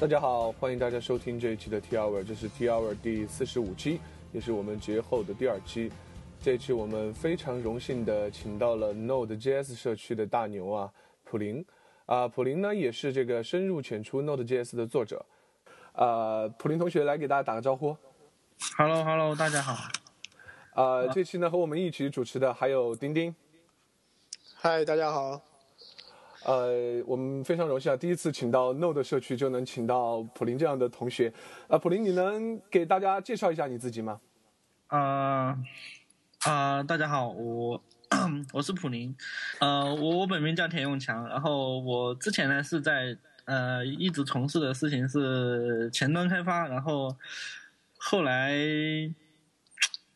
[0.00, 4.00] 大家好，欢迎大家收听这一期的 T Hour，这是 T Hour 第四十五期，
[4.32, 5.92] 也是我们节后的第二期。
[6.40, 10.90] 这一期我们非常荣幸的请到了 Node.js 社区的大牛啊，
[11.22, 11.62] 普林
[12.06, 15.26] 啊，普林呢也是这个深入浅出 Node.js 的作者。
[15.92, 17.94] 呃，普林同学来给大家打个招呼。
[18.78, 19.74] Hello Hello，大家好。
[20.76, 23.36] 呃，这期呢和我们一起主持的还有丁丁。
[24.54, 25.49] 嗨，大家好。
[26.44, 31.32] 呃，我们非常荣幸啊，第一次请到 Node 社区就能请到普林这样的同学。
[31.68, 34.20] 啊、普林，你能给大家介绍一下你自己吗？
[34.88, 35.56] 呃
[36.46, 37.82] 呃，大家好，我
[38.52, 39.14] 我是普林，
[39.60, 47.14] 呃，我我本名叫田永强，然后我之前呢是在呃一直从事的事情是前端开发，然后
[47.98, 48.52] 后来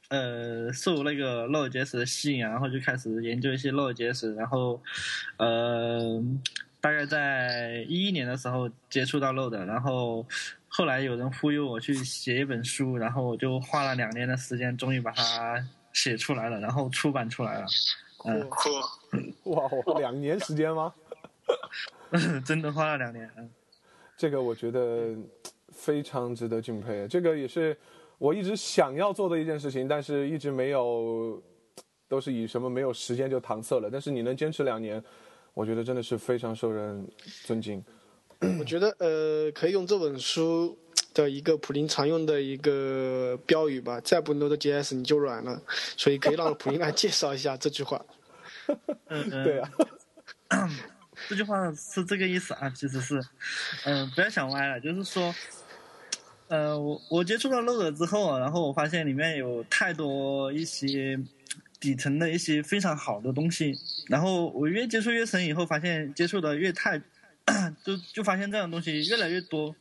[0.09, 4.81] 呃受那个 Node.js 的吸引啊，然后就开始研究一些 Node.js，然后
[5.39, 6.23] 呃
[6.81, 10.27] 大概在一一年的时候接触到 Node，然后
[10.69, 17.67] 后来有人忽悠我去写一本书，然后我就花了两年的时间，终于把它写出来了，然后出版出来了。
[18.27, 18.71] 嗯，酷，
[19.51, 19.69] 哇，
[20.01, 20.95] 两年时间吗？
[22.45, 23.31] 真的花了两年。
[23.37, 23.51] 嗯
[24.17, 25.13] 这个我觉得
[25.73, 27.77] 非常值得敬佩，这个也是
[28.19, 31.43] 我一直想要做的一件事情，但是一直没有，
[32.09, 33.89] 都是以什么没有时间就搪塞了。
[33.91, 35.03] 但是你能坚持两年，
[35.53, 37.07] 我觉得真的是非常受人
[37.45, 37.85] 尊敬。
[38.59, 40.77] 我觉得呃，可以用这本书
[41.15, 45.63] 的一个普林常用的一个标语吧，再不 Node.js 你就软了，
[45.97, 48.05] 所以可以让普林来介绍一下这句话。
[49.09, 49.71] 嗯嗯，对啊，
[51.29, 53.23] 这句话是这个意思啊，其实是，
[53.85, 55.35] 嗯、不要想歪了，就是说，
[56.49, 61.19] 呃，我我接触到 Node 之后，然后我发现里面有太多一些
[61.81, 63.79] 底层的一些非常好的东西，
[64.09, 66.99] 然后我越接触越深，以后发现接触的越太，
[67.83, 69.75] 就 就发现这样的东西越来越多。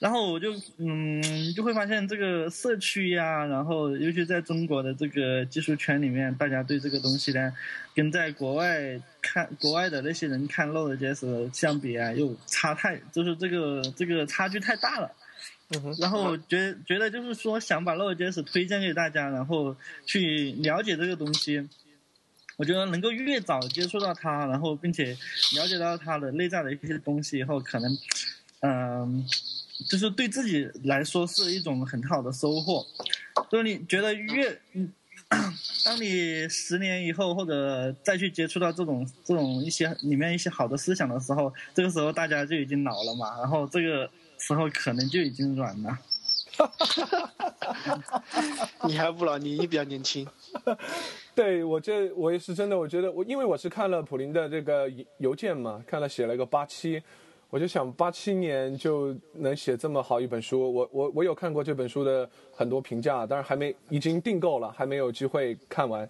[0.00, 1.20] 然后我就嗯，
[1.54, 7.52] 就会发现这个社区呀，然后尤其在中国的这个技术圈里面，大家对这个东西呢，
[7.96, 15.10] 跟在国外看国外的那些人看 Node.js 相比啊，又差太，就是这个这个差距太大了。
[15.98, 19.76] 然后觉觉得就是说想把 Node.js 推荐给大家，然后
[20.06, 21.68] 去了解这个东西。
[22.56, 25.16] 我觉得能够越早接触到它，然后并且
[25.54, 27.96] 了解到它的内在的一些东西以后，可能，
[28.62, 29.24] 嗯、
[29.88, 32.84] 就是对自己来说是一种很好的收获。
[33.48, 34.60] 就是你觉得越，
[35.84, 45.98] 当你十年以后或者再去接触到这种这种一些里面一些好的思想的时候，这个时候大家就已经老了嘛，然后这个时候可能就已经软了。
[48.84, 50.26] 你还不老，你你比较年轻。
[51.34, 57.00] 对我这我也是真的，我觉得我因为我是看了普林的这个邮件嘛，看了写了一个八七，
[57.48, 66.08] 我就想八七年就能写这么好一本书，我我我有看过这本书的很多评价，但是还没已经订购了，还没有机会看完，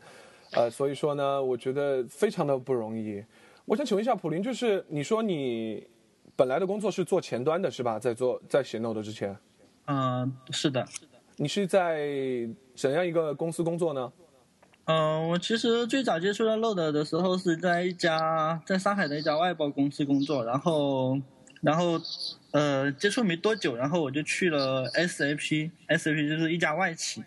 [0.52, 3.22] 呃，所以说呢，我觉得非常的不容易。
[3.66, 5.86] 我想请问一下普林，就是你说你
[6.38, 7.98] 本来的工作是做前端的是吧？
[7.98, 9.36] 在做在写 Node 之前，
[9.86, 10.86] 嗯、是的。
[10.86, 12.08] 是的你是在
[12.76, 14.12] 怎样一个公司工作呢？
[14.84, 21.20] 嗯、我其实最早接触到 Node 的时候是在一家在上海的一家外包公司工作，然后，
[21.60, 22.00] 然后，
[22.52, 27.24] 呃，接触没多久，然后我就去了 SAP，SAP 就是一家外企，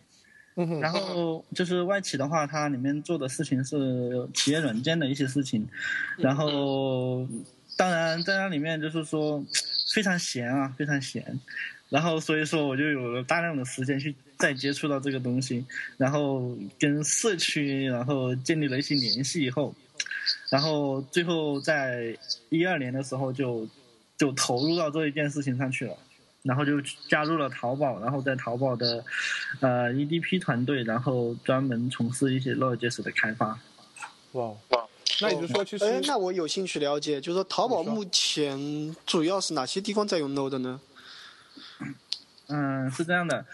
[0.79, 5.67] 然后就是外企的话，它里面做的事情是企业软件的一些事情，
[6.17, 7.27] 然后
[7.81, 9.43] 当然在那里面就是说
[9.91, 11.25] 非常闲啊，非常闲，
[11.89, 15.65] 然后所以说我就有了大量的时间去再接触到这个东西，
[15.97, 19.73] 然后跟社区然后建立了一些联系以后，
[20.51, 22.15] 然后最后在
[22.49, 23.67] 一二年的时候就
[24.15, 25.97] 就投入到这一件事情上去了。
[26.43, 29.05] 然后就加入了淘宝，然后在淘宝的
[29.59, 33.59] 呃 EDP 团队，然后专门从事一些 Node.js 的开发。
[34.31, 34.80] 哇哇，
[35.21, 40.81] 那也就是说，其实哎，那我有兴趣了解，就是说淘宝目前主要是哪些地方在用 Node 呢？
[42.47, 43.45] 嗯，是这样的，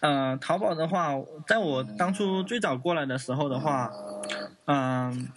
[0.00, 1.14] 呃，淘宝的话，
[1.46, 3.90] 在我当初最早过来的时候的话，
[4.66, 5.28] 嗯、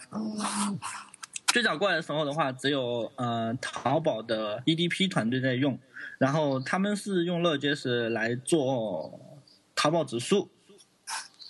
[1.46, 5.78] 最早过来的时候的话，只有呃淘宝的 EDP 团队在用，
[6.18, 9.18] 然后他们是用 Node.js 来做
[9.74, 10.50] 淘宝指数，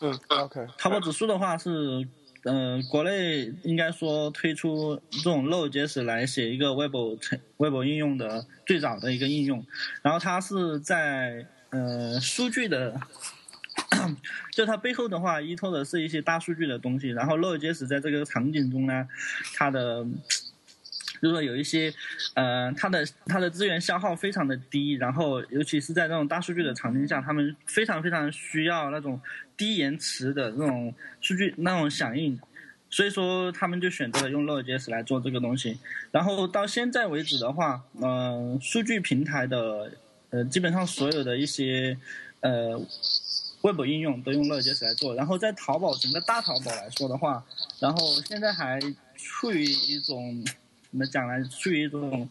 [0.00, 2.06] 嗯，OK，淘宝指数的话是，
[2.44, 6.94] 嗯，国内应该说推出这种 Node.js 来写一个 Web
[7.56, 9.66] Web 应用的最早的一个应用，
[10.02, 13.00] 然后它是在呃数据的，
[14.54, 19.08] 就它背后的话依托的是一些大数据的东西，然后 Node.js 在这个场景中呢，
[19.54, 20.06] 它的
[21.20, 21.92] 就是说有一些，
[22.34, 29.20] 呃，它的它的资源消耗非常的低，然后尤其是在那种大数据的场景下，他们非常非常需要那种
[29.56, 32.38] 低延迟的那种数据那种响应，
[32.88, 35.78] 所以说他们就选择了用 Node.js 来做这个东西。
[36.12, 39.92] 然后到现在为止的话，嗯，数据平台的
[40.30, 41.98] 呃基本上所有的一些
[42.40, 42.80] 呃
[43.62, 45.14] Web 应用都用 Node.js 来做。
[45.16, 47.44] 然后在淘宝整个大淘宝来说的话，
[47.80, 48.78] 然后现在还
[49.16, 50.44] 处于一种。
[50.90, 51.44] 怎么讲呢？
[51.48, 52.28] 处于一种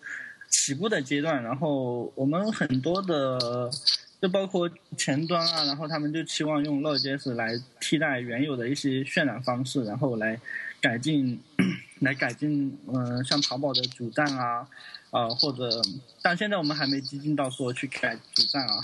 [0.49, 3.69] 起步的阶段，然后我们很多的，
[4.19, 4.67] 就包括
[4.97, 10.39] 前端啊，然后他们就期望用 Node.js 来替代原有的一些渲染方式，然后来
[10.81, 11.39] 改进，
[11.99, 14.67] 来改进，嗯，像淘宝的主站啊，
[15.11, 15.81] 啊或者，
[16.23, 18.75] 但现在我们还没激进到说去改主站啊，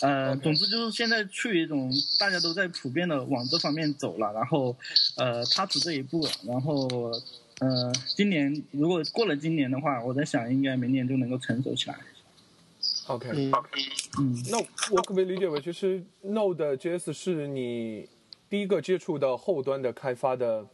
[0.00, 4.74] 呃，总之就是现在处于一种大家都在普遍的往这方面走了，然后，
[5.16, 7.12] 呃，踏出这一步，然后。
[7.60, 11.96] 呃，今年如果过了今年的话，我在想应该明年就能够成熟起来。
[13.06, 13.28] OK，
[14.18, 14.58] 嗯，那
[14.90, 18.08] 我可不可以理解为，其实 Node.js 是你
[18.48, 20.66] 第一个接触到后端的开发的，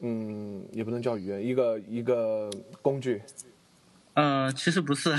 [0.00, 2.50] 嗯，也不能叫语言，一个一个
[2.82, 3.22] 工具。
[4.14, 5.14] 呃，其实不是，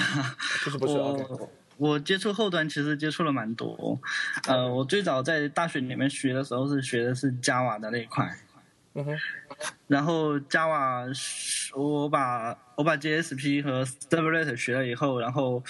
[0.64, 0.94] 其实不是。
[0.98, 4.00] 我我接触后端其实接触了蛮多。
[4.48, 8.38] 呃，我最早在大学里面学的时候是学的是 Java 的那一块。
[9.88, 11.08] 然后 Java，
[11.76, 15.64] 我把我把 JSP 和 Servlet 学了以后，然后，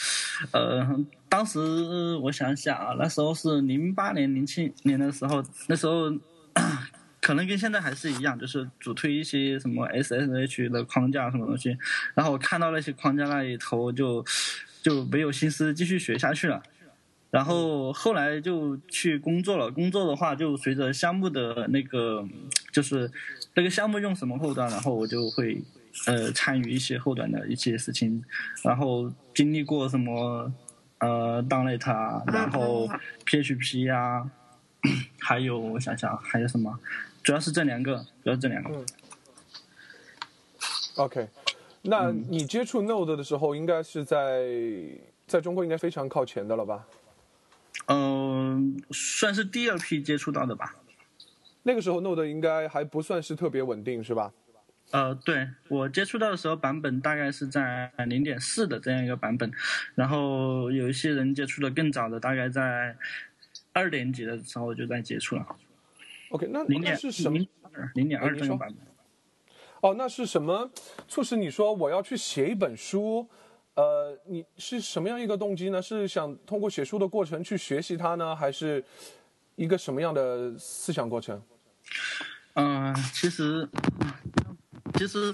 [0.52, 1.60] 呃，当时
[2.18, 6.12] 我想想啊，那时候是零八年、零七年的时候，那时候
[7.22, 11.78] 可能跟现在还是一样，就是主推一些什么 SSH 的框架什么东西，
[12.16, 14.26] 然后我看到那些框架那里头，就
[14.82, 16.62] 就没有心思继续学下去了。
[17.30, 22.28] 然后后来就去工作了，工作的话就随着项目的那个，
[22.72, 23.12] 就是
[23.54, 25.62] 那个项目用什么后端，然后我就会
[26.08, 28.24] 呃参与一些后端的一些事情，
[28.64, 30.52] 然后经历过什么
[31.00, 32.88] 呃 d o n e t 啊，然后
[33.26, 34.30] PHP 啊，
[35.20, 36.80] 还有我想想还有什么，
[37.22, 38.86] 主要是这两个，主要这两个。
[40.96, 41.28] OK，
[41.84, 44.46] 那你接触 Node 的时候，应该是在
[45.26, 46.86] 在中国应该非常靠前的了吧？
[47.88, 50.76] 嗯，算是第二批接触到的吧。
[51.64, 54.32] 那个时候 Node 应该还不算是特别稳定，是吧？
[54.92, 59.50] 呃，对我接触到的时候，版本大概是在零点四的这样一个版本，
[59.96, 62.98] 然后有一些人接触的更早的，大概在
[63.72, 65.48] 二点几的时候就在接触了。
[66.32, 67.40] OK，那零点是什么？
[67.94, 68.78] 零点二这个版本。
[69.80, 70.70] 哦，那是什么
[71.08, 73.26] 促使你说我要去写一本书？
[73.76, 75.82] 呃，你是什么样一个动机呢？
[75.82, 78.84] 是想通过写书的过程去学习它呢，还是
[79.56, 81.42] 一个什么样的思想过程？
[82.54, 83.68] 嗯，其实。
[84.96, 85.34] 其实，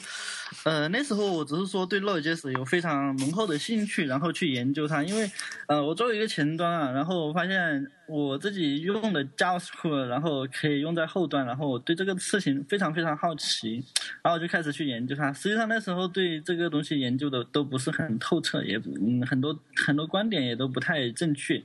[0.65, 5.03] 呃，那时候我只是说对 Node.js 有非常浓厚的兴趣，然后去研究它。
[5.03, 5.29] 因为，
[5.67, 13.83] 呃，我作为一个前端啊，然后我发现我自己用的 JavaScript，然后可以用在后端，然后我对这个事情非常非常好奇，
[14.21, 15.33] 然后我就开始去研究它。
[15.33, 21.61] 实际上那时候对这个东西研究的都不是很透彻，也嗯很多很多观点也都不太正确，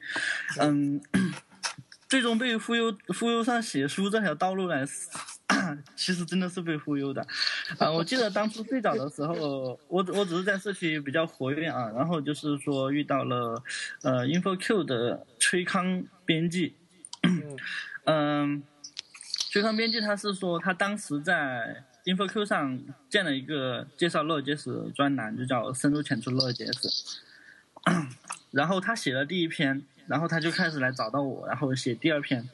[0.59, 1.01] 嗯，
[2.13, 4.85] 最终被忽悠忽悠上写书这条道路呢。
[5.97, 7.27] 其实真的是被忽悠的，
[7.79, 7.91] 啊！
[7.91, 13.63] 我记得当初最早的时候，我我只是在社区比较活跃啊，然后就是说遇到了，
[14.03, 16.75] 呃，InfoQ 的崔康编辑，
[18.05, 18.63] 嗯，
[19.51, 22.79] 崔康编辑他是说他当时在 InfoQ 上
[23.09, 27.19] 建了一个介绍 Node.js 专栏，就叫深入浅出 Node.js，
[28.53, 32.49] 然后他写了第一篇，然后他就开始来找到我，然后写第二篇。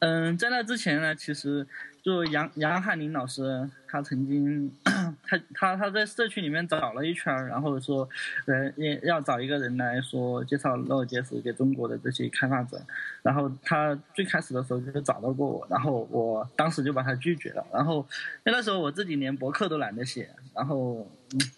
[0.00, 1.64] 嗯，在那之前呢，其实
[2.02, 4.68] 就杨杨汉林老师，他曾经，
[5.22, 8.08] 他他他在社区里面找了一圈然后说，
[8.44, 12.84] 人也要找一个人来说介绍 Node.js 给中国的这些开发者，
[13.22, 18.04] 然后他最开始的时候就找到过我，然后我当时就把他拒绝了，然后
[18.42, 21.08] 那时候我自己连博客都懒得写，然后，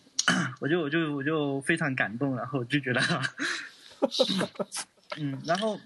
[0.61, 3.00] 我就我就我就非常感动，然后拒绝了，
[5.19, 5.79] 嗯，然后。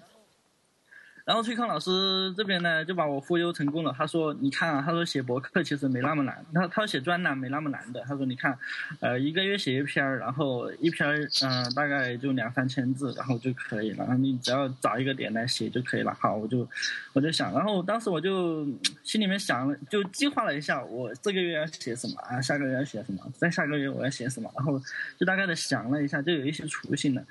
[1.25, 1.91] 然后崔康老师
[2.39, 3.95] 这边呢，就把我忽悠成功了。
[3.95, 6.43] 他说：“你看啊，他说写博客其实没那么难。
[6.55, 8.01] 他他写专栏没那么难的。
[8.09, 8.59] 他说你看，
[9.01, 11.07] 呃，一个月写一篇然后一篇
[11.43, 14.07] 嗯，大概就两三千字，然后就可以了。
[14.17, 16.17] 你只要找一个点来写就可以了。
[16.19, 16.67] 好，我就
[17.13, 18.67] 我就想，然后当时我就
[19.05, 24.81] 心里面想了，就计划了一下，我这个月要写什么啊，下个月要写什么，再下个月我要写什么，然后
[25.19, 27.23] 就大概的想了一下，就有一些雏形了。”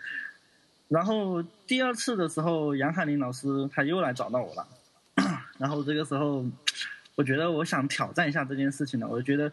[0.87, 4.67] 然后第二次的时候，杨海林老师他又来找到我了，
[5.59, 6.45] 然后这个时候，
[7.15, 9.07] 我觉得我想挑战一下这件事情了。
[9.07, 9.51] 我觉得，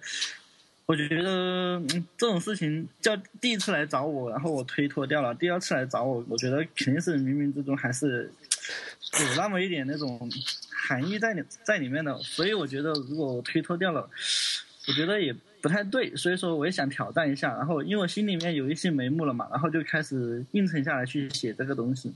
[0.87, 8.31] 我觉得嗯这种事情叫第一次来找我，然后我推脱掉了，第二次来找我，我觉得肯定是冥冥之中还是
[9.21, 10.31] 有那么一点那种
[10.71, 14.09] 含义在里在里面的，所以我觉得如果我推脱掉了，
[14.87, 22.13] 我觉得也不太对，所以说我也想挑战一下，然后因为我心里面有一些眉目了嘛，然后就开始应承下来去写这个东西。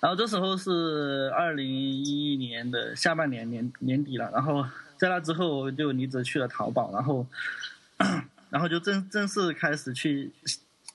[0.00, 7.24] 然后这时候是二零一一年的下半年年年底了，然后在那之后我就离职去了淘宝，然后，
[8.50, 10.32] 然后就正正式开始去，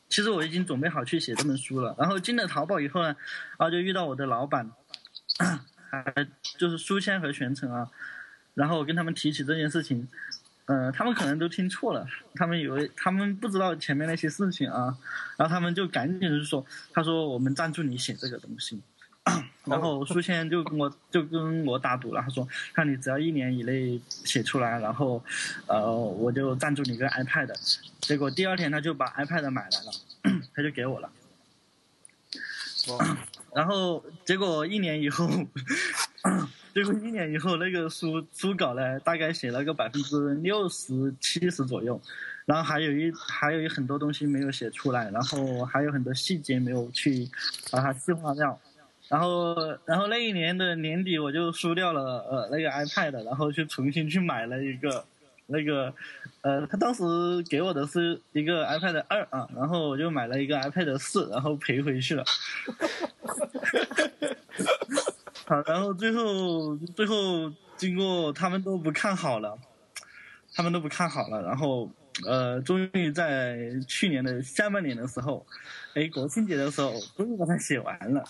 [0.09, 1.95] 其实我已经准备好去写这本书了。
[1.97, 3.15] 然后进了淘宝以后呢，
[3.57, 4.69] 然后就遇到我的老板，
[6.57, 7.89] 就是书签和玄成啊，
[8.55, 10.05] 然后我跟他们提起这件事情，
[10.65, 14.97] 嗯、他们可能都听错了，他们以为他们不知道前面那些事情啊，
[15.37, 18.81] 然后他们就赶紧就说，他说我们赞助你写这个东西。
[19.63, 25.23] 然后书签就跟我就跟我打赌了，他说：“看你只要一年以内写出来，然后，
[25.65, 27.49] 呃，我就赞助你个 iPad。”
[28.01, 29.91] 结果第二天他就把 iPad 买来了，
[30.53, 31.09] 他就给我了。
[33.55, 35.25] 然后结果一年以后，
[36.73, 42.01] 结果一年以后那个书书稿呢，大概写了个百分之六十七十左右，
[42.45, 47.29] 然后还有一还有一很多东西没有写出来，然后还有很多细节没有去
[47.71, 48.59] 把它细化掉。
[49.09, 55.05] 然后，然后那一年的年底，我就输掉了呃那个 iPad，然后去重新去买了一个
[55.45, 55.93] 那个，
[56.41, 57.03] 呃，他当时
[57.47, 62.23] 给我的是一个 iPad 二啊，然后我就买了一个 iPad 四，然后赔回去了。
[65.53, 69.55] 好，然后最后最后经过他们都不看好了，
[70.51, 71.87] 他们都不看好了，然后
[72.25, 75.45] 呃，终于在去年的下半年的时候，
[75.93, 78.23] 哎，国庆节的时候，终于把它写完了。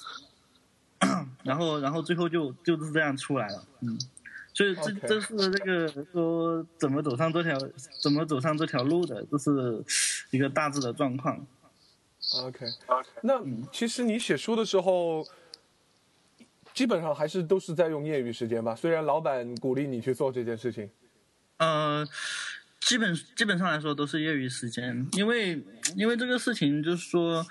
[1.43, 3.97] 然后，然后最后就就是这样出来了，嗯，
[4.53, 7.57] 所以这这是那个说怎么走上这条
[8.01, 9.81] 怎么走上这条路的，这是
[10.31, 11.45] 一个大致的状况。
[12.41, 12.65] OK，
[13.21, 15.25] 那其实你写书的时候，
[16.73, 18.75] 基本上还是都是在用业余时间吧？
[18.75, 20.89] 虽然老板鼓励你去做这件事情。
[21.57, 22.05] 呃，
[22.81, 25.63] 基本基本上来说都是业余时间，因为
[25.95, 27.45] 因为这个事情就是说，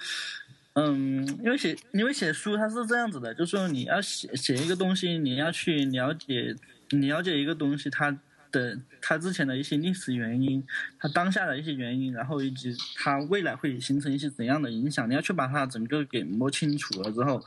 [0.74, 6.54] 嗯，因为写因为写书它是这样子的，就是说你要写写一个东西，你要去了解
[6.90, 8.10] 你了解一个东西它
[8.52, 10.64] 的它之前的一些历史原因，
[11.00, 17.42] 它当下的一些原因，然后以及它未来会形成一些怎样的影响，你要去把它整个给摸清楚了之后，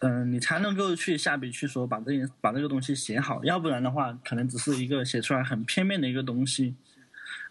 [0.00, 6.74] 嗯，你才能够去下笔去说把这件把这个东西写好，要不然的话，可能只是一个写出来很片面的一个东西。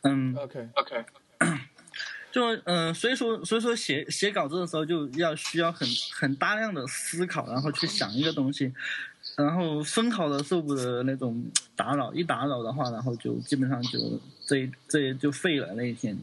[0.04, 0.68] 嗯，OK，
[2.32, 8.74] 就嗯、呃所以说所以说写写稿子的时候就要需要很很大量的思考，然后去想一个东西，
[9.38, 16.17] 然后分好的受不得那种打扰，一打扰的话，然后就基本上就这这就废了那一天。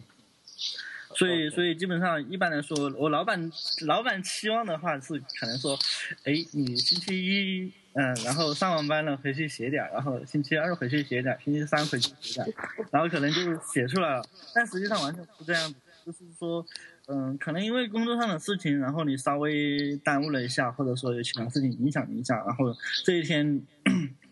[1.17, 3.53] 所以，所以基本上一般来说，我老板
[3.87, 5.79] 老板期望的话是可能说，
[6.25, 12.53] 哎，你星期一嗯，然后上完班了回去写点儿，然后星期二回去写点儿，星期三回去写点儿，
[12.91, 14.27] 然后可能就写出来了。
[14.53, 16.67] 但实际上完全不是这样子，就是说，
[17.07, 23.63] 嗯，可能因为工作上的事情，然后你稍微耽误了一下，或者说有其他事情影响你一下，然后这一天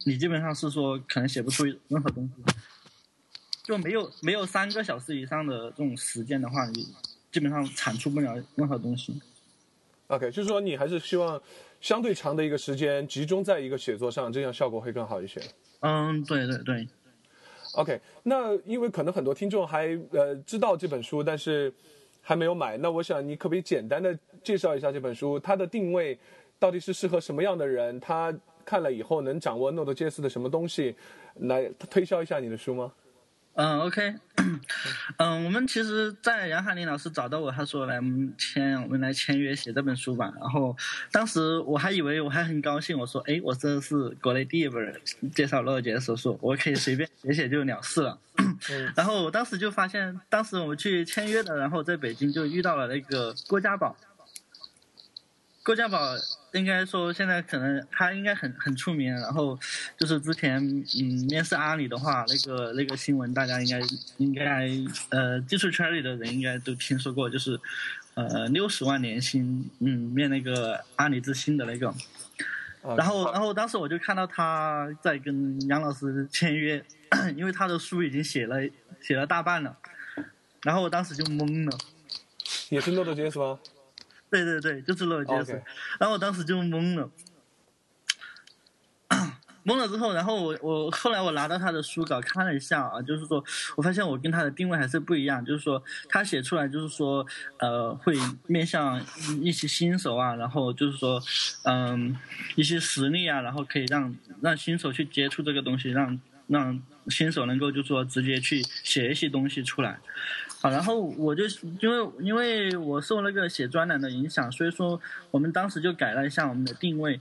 [0.05, 2.55] 你基本上是说可能写不出任何东西。
[3.62, 6.88] 就没有没有三个小时以上的这种时间的话，你
[7.31, 9.21] 基本上产出不了任何东西。
[10.09, 11.41] OK，就是说你还是希望
[11.81, 15.41] 相对长的一个时间集中在一个写作上，这样效果会更好一些。
[15.81, 16.88] 嗯，对对对
[17.75, 21.73] ，OK，那因为可能很多听众还呃知道这本书，但是
[22.23, 26.17] 还没有买，那我想你可不可以简单的介绍一下这本书，它的定位
[26.59, 27.99] 到底是适合什么样的人？
[28.00, 28.33] 他
[28.64, 30.95] 看了以后能掌握 Node.js 的什么东西，
[31.41, 32.93] 来推销一下你的书吗？
[33.55, 34.15] 嗯，OK，
[35.19, 40.33] 嗯，我们其实，在杨海林老师找到我，他说来我们签，我们来签约写这本书吧。
[40.41, 40.75] 然后
[41.11, 44.99] 当时我还以为我还很高兴，我说，哎，我这是国内第一本
[45.35, 48.19] 介绍乐杰手术，我可以随便写写就了事了。
[48.97, 53.95] 然后我当时就发现，当时我们去签约的，然后在北京就遇到了那个郭家宝。
[55.64, 55.99] 郭家宝
[56.54, 59.57] 应该说现在可能他应该很很出名，然后
[59.97, 63.81] 就是之前嗯面试阿里的话，那个那个新闻大家应该
[64.16, 64.69] 应该
[65.11, 67.59] 呃技术圈里的人应该都听说过，就是
[68.14, 71.88] 呃六十万年薪嗯面那个阿里之星的那个，
[72.83, 76.85] 啊然后然后当时我就看到他在跟杨老师签约，
[77.37, 78.57] 因为他的书已经写了
[79.00, 79.76] 写了大半了，
[80.64, 81.78] 然后我当时就懵了。
[82.69, 83.61] 也是 Node.js 吗？
[84.33, 85.62] 对对对，就是乐杰斯 OK。
[86.01, 87.09] 然后我当时就懵了。
[89.65, 93.45] 懵了之后，然后我我后来我拿到他的书稿看了一下啊，就是说
[93.77, 97.25] 我发现我跟他的定位还是不一样，就是说他写出来就是说
[97.59, 98.17] 呃会
[98.49, 99.01] 面向
[99.41, 101.23] 一些新手啊，然后就是说
[101.62, 102.19] 嗯
[102.57, 110.01] 一些实力啊，然后可以让让新手去接触这个东西，让让新手能够就说直接去写一些东西出来。
[110.62, 111.42] 好，然后我就
[111.81, 115.00] 因为因为我受那个写专栏的影响，所以说
[115.33, 117.21] 我们当时就改了一下我们的定位，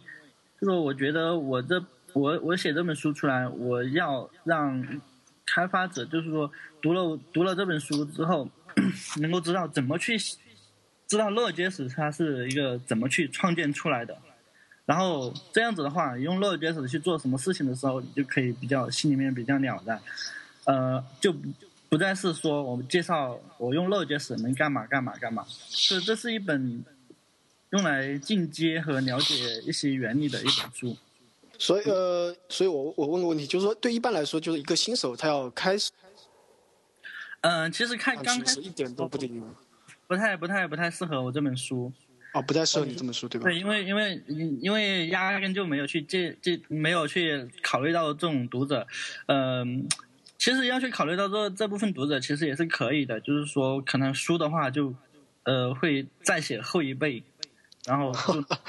[0.61, 1.83] 就是我觉得我这
[2.13, 5.01] 我我写这本书出来，我要让
[5.43, 6.51] 开发者就是说
[6.83, 8.47] 读了读了这本书之后，
[9.19, 10.15] 能够知道怎么去
[11.07, 14.15] 知道 Node.js 它是一个怎么去创建出来的，
[14.85, 19.99] 然后这样子的话，用 Node.js 去做什么事情的时候，你就可以比较心里面比较了然，
[20.65, 21.33] 呃，就。
[21.91, 26.81] 不再是说我们介绍我用 Node.js 能干嘛干嘛干嘛，是这是一本
[27.71, 30.95] 用来进阶和了解一些原理的一本书。
[31.59, 35.91] 所以呃，所以我我问个问题，就是说对一般来说，就是一个新手他要开始，
[37.41, 39.43] 嗯，其实看刚开始一点都不顶，
[40.07, 41.91] 不太不太不太适合我这本书。
[42.33, 43.43] 哦，不太适合你这本书对吧？
[43.43, 44.23] 对，因为因为
[44.61, 48.87] 因为压根就没有去介介没有去考虑到这种读者，
[49.25, 49.85] 嗯。
[50.41, 53.21] 其实要去考虑到这这部分读者，其实也是可以的。
[53.21, 54.91] 就是说，可能书的话就，
[55.43, 57.21] 呃，会再写后一倍，
[57.85, 58.11] 然后，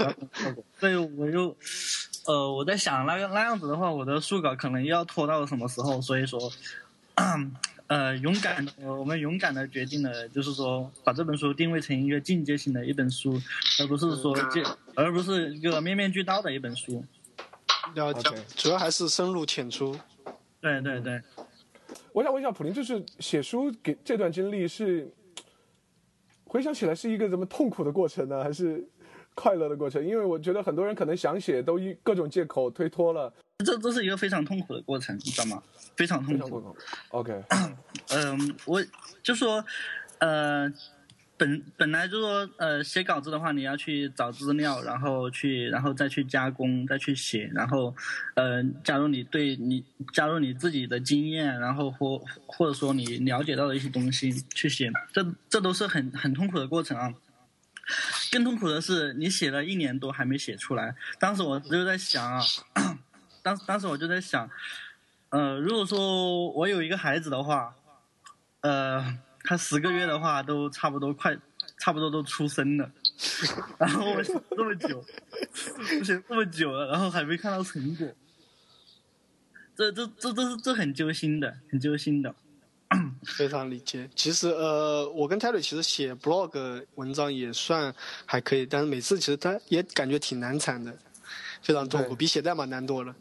[0.79, 1.57] 所以我就，
[2.27, 5.99] 呃，我在想那个那样子的话，我的书稿可能要拖到什么时候？
[6.03, 6.39] 所以说，
[7.89, 13.41] 呃，勇敢，我们勇敢的决定了，就是说把这本书定位成一个进阶型的一本书，
[13.81, 14.63] 而不是说这，
[14.95, 17.03] 而不是一个面面俱到的一本书。
[17.95, 19.99] 了解，主要还是深入浅出。
[20.61, 21.23] 对对对。
[22.13, 25.11] 我想问一下，普林，就是写书给这段经历是
[26.45, 28.87] 回想起来是一个怎么痛苦的过程呢，还是
[29.35, 30.05] 快乐的过程？
[30.07, 33.33] 因为我觉得很多人可能想写，都以各种借口推脱了。
[33.65, 35.63] 这这是一个非常痛苦的过程，你知道吗？
[35.97, 36.77] 非常痛苦。
[37.11, 37.43] OK。
[38.11, 38.85] 嗯，我
[39.23, 39.65] 就说，
[40.19, 40.73] 呃。
[41.43, 47.93] 本本来就说，呃，写稿子的话，你要去找资料，然后去，然后再去加工，再去写，然后，
[48.35, 57.13] 呃，加入你对你加入你自己的经验，然后或或者说你了解到的一些东西去写，这这都是很很痛苦的过程啊。
[58.31, 60.95] 更痛苦的是，你写了一年多还没写出来。
[61.19, 62.45] 当时我就在想啊，
[63.43, 64.49] 当当时我就在想，
[65.31, 67.75] 呃，如果说我有一个孩子的话，
[68.61, 69.19] 呃。
[69.45, 71.37] 他十个月的话都差不多快，
[71.79, 72.91] 差不多都出生了，
[73.79, 75.05] 然后我想这么久，
[76.01, 78.09] 我想这么久了，然后还没看到成果，
[79.77, 82.35] 这这这都是这很揪心的，很揪心的。
[83.25, 84.11] 非常理解。
[84.15, 87.95] 其实呃，我跟泰瑞其实写 blog 文章也算
[88.27, 90.95] 还可以，但是每次其实他也感觉挺难产的，
[91.63, 93.17] 非常痛苦，比写代码难多了。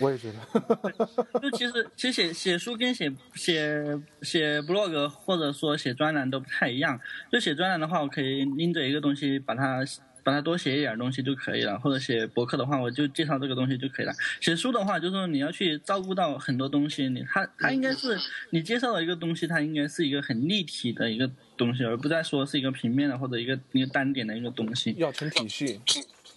[0.00, 6.98] 我也觉得， 就其实其实写写书跟写写写 blog 或者说写专栏都不太一样。
[7.30, 9.84] 就写专栏的话，我可以拎着一个东西，把它
[10.22, 14.12] 把它多写一点东西就可以了；或者写博客的话，我就介绍这个东西就可以了。
[14.40, 18.18] 写书的话，就是说你要去照顾到很多东西，你它它应该是
[18.50, 24.94] 你介绍的一个东西，它应该是一个很立体的一个东西，而不再说是一个平面的或者一个一个单点的一个东西。
[24.98, 25.80] 要成体系。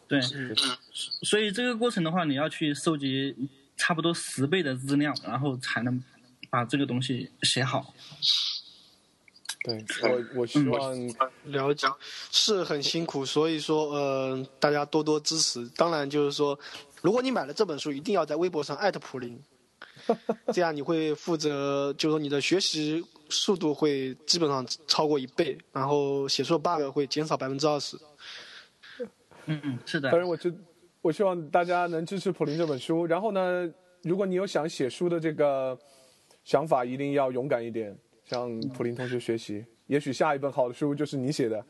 [0.09, 0.19] 对，
[1.21, 3.35] 所以这个过程的话，你要去收集
[3.77, 6.03] 差不多十倍的资料，然后才能
[6.49, 7.93] 把这个东西写好。
[9.63, 10.95] 对我，我希望
[11.43, 11.87] 了解，
[12.31, 15.67] 是很辛苦，所以说，呃，大家多多支持。
[15.75, 16.59] 当然，就是说，
[17.03, 19.39] 如果你买了这本书，一定要在微博上艾特普林，
[20.51, 27.95] 这样你会负责，就是说你的学习速度会基本上超过一倍，然后写出的 bug 会减少百分之二十。
[29.49, 30.09] 嗯嗯，是的。
[30.11, 30.51] 当然，我就
[31.01, 33.05] 我希望大家能支持普林这本书。
[33.05, 33.69] 然后呢，
[34.03, 35.77] 如果你有想写书的这个
[36.43, 39.65] 想法，一定要勇敢一点，向普林同学学习。
[39.87, 41.65] 也许下一本好的书就是你写的。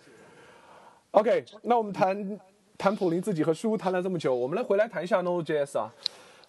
[1.12, 2.40] OK，那我们谈
[2.78, 5.94] 谈普林自己和书谈了这么久，我们来回来谈一下 Node.js 啊。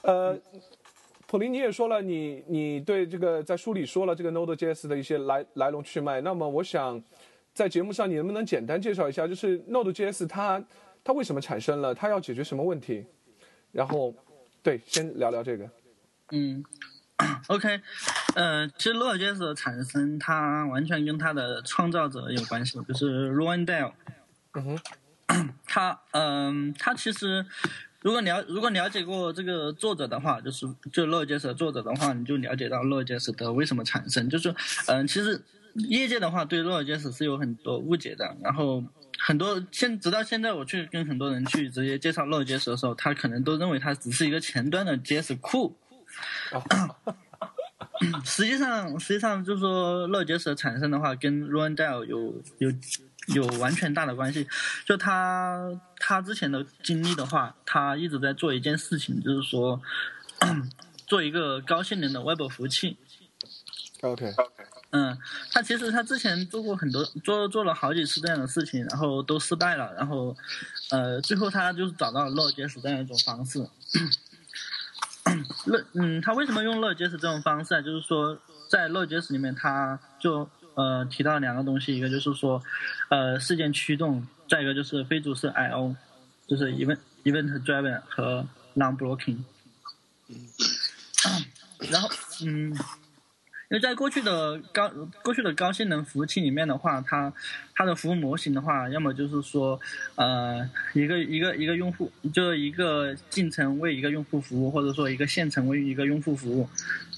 [0.02, 0.36] 呃，
[1.26, 6.20] 普林你也说了，你你对这个在书里说了这个 Node.js 的一些来来龙去脉。
[6.20, 7.02] 那么我想
[7.54, 10.62] 在节目上你能不能简单介绍一下，就是 Node.js 它。
[11.04, 11.94] 它为什么产生了？
[11.94, 13.06] 它要解决什么问题？
[13.72, 14.14] 然后，
[14.62, 15.68] 对，先聊聊这个。
[16.32, 16.64] 嗯，
[17.48, 17.80] OK，
[18.34, 23.92] 呃，其实 Node.js 的产生，它完全跟它的创造者有关系，就是 Rowan Dale。
[24.54, 24.78] 嗯哼。
[25.64, 27.46] 他，嗯，他其实，
[28.00, 34.52] 如果了如果了解过这个作者的话，就是就 Node.js 的作者的话，你就了解到 Node.js 的为什么产生，就是，
[34.88, 35.40] 嗯，其实
[35.74, 38.84] 业界的话对 Node.js 是有很多误解的，然后
[39.18, 45.76] 很多现直到现在我去跟很多人去直接介绍 Node.js 的时候，他可能都认为它只是一个前端的 JS 库。
[48.24, 52.72] 实际上，实际上就是说，Node.js 的产生的话，跟 Rondel 有有
[53.34, 54.46] 有完全大的关系。
[54.86, 59.80] 就他他之前的经历的话，他一直在做一件事情，就是说
[61.06, 62.96] 做一个高性能的 Web 服务器。
[64.00, 64.32] OK，
[64.92, 65.16] 嗯，
[65.52, 70.36] 他其实他之前做过很多，做做了好几次这样的事情，然后都失败了，然后，
[70.90, 73.60] 呃，最后他就是找到了 Node.js 这样一种方式。
[75.66, 77.80] 乐，嗯，他为什么用 Node.js 这种方式啊？
[77.80, 78.36] 就是说，
[78.68, 82.60] 在 Node.js 里面，他就呃提到两个东西，一个就是说，
[83.10, 85.94] 呃，事件驱动，再一个就是非主式 I/O，
[86.48, 89.44] 就是 event event driven 和 non blocking。
[91.92, 92.10] 然后，
[92.44, 92.76] 嗯。
[93.70, 94.90] 因为在过去的高
[95.22, 97.32] 过去的高性能服务器里面的话，它
[97.72, 99.80] 它的服务模型的话，要么就是说，
[100.16, 106.68] 呃，一个一个一个用户，就是一个进程为一个用户服务，或者说一个线程为一个用户服务，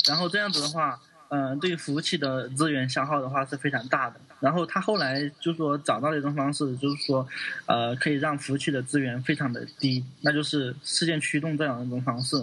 [0.07, 4.21] 然后这样子的话，呃，对服务器的资源消耗的话是非常大的。
[4.39, 7.27] 然后他后来就说找到了一种方式，就是说，
[7.65, 12.37] 呃，可以让服务器的资源非常的低，那就是事件驱动这样一种方式。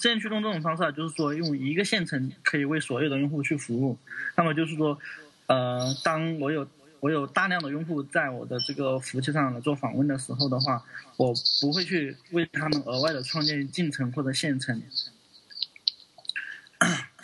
[0.00, 3.98] 事件驱动这种方式啊，就是说用一个线程可以为所有的用户去服务。
[4.34, 4.98] 那么就是说，
[5.46, 6.66] 呃，当我有
[7.00, 10.82] 我有大量的用户在我的这个服务器上来做访问的时候的话，
[11.18, 14.82] 我不会去为他们额外的创建进程或者线程。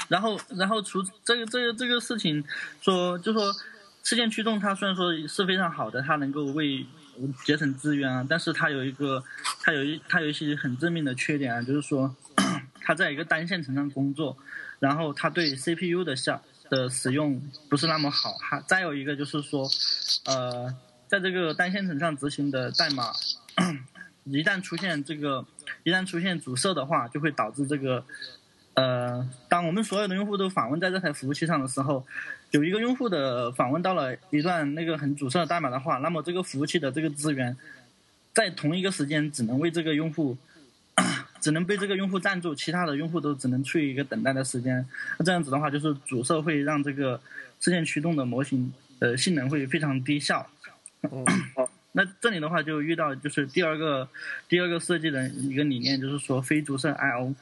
[0.09, 2.45] 然后，然后除这个这个这个事情
[2.83, 3.51] 说，就说
[4.03, 6.85] 事件驱动它虽然说是非常好的，它能够为
[7.47, 9.25] 节省资源啊，但是它有一个
[9.62, 12.15] 它有一它有一些很致命的缺点啊，就是说。
[12.87, 14.37] 它在一个单线程上工作，
[14.79, 18.35] 然后它对 CPU 的效的使用不是那么好。
[18.35, 19.68] 还再有一个就是说，
[20.25, 20.72] 呃，
[21.09, 23.12] 在这个单线程上执行的代码，
[24.22, 25.44] 一旦出现这个
[25.83, 28.05] 一旦出现阻塞的话，就会导致这个，
[28.75, 32.07] 呃，当我们所有的用户都访问在这台服务器上的时候，
[32.53, 37.57] 有一个用户的访问到了一段那个很阻塞的代码的话，那么这个服务器的这个资源，
[38.33, 40.38] 在同一个时间只能为这个用户。
[41.40, 44.87] 只能被这个用户占住，其他的用户都只能处于一个等待的时间。
[45.18, 47.20] 那这样子的话，就是阻塞会让这个
[47.61, 50.49] 事件驱动的模型呃性能会非常低效。
[51.92, 54.09] 那这里的话就遇到就是第二个
[54.49, 57.35] 第二个设计的一个理念，就是说非阻塞 I/O。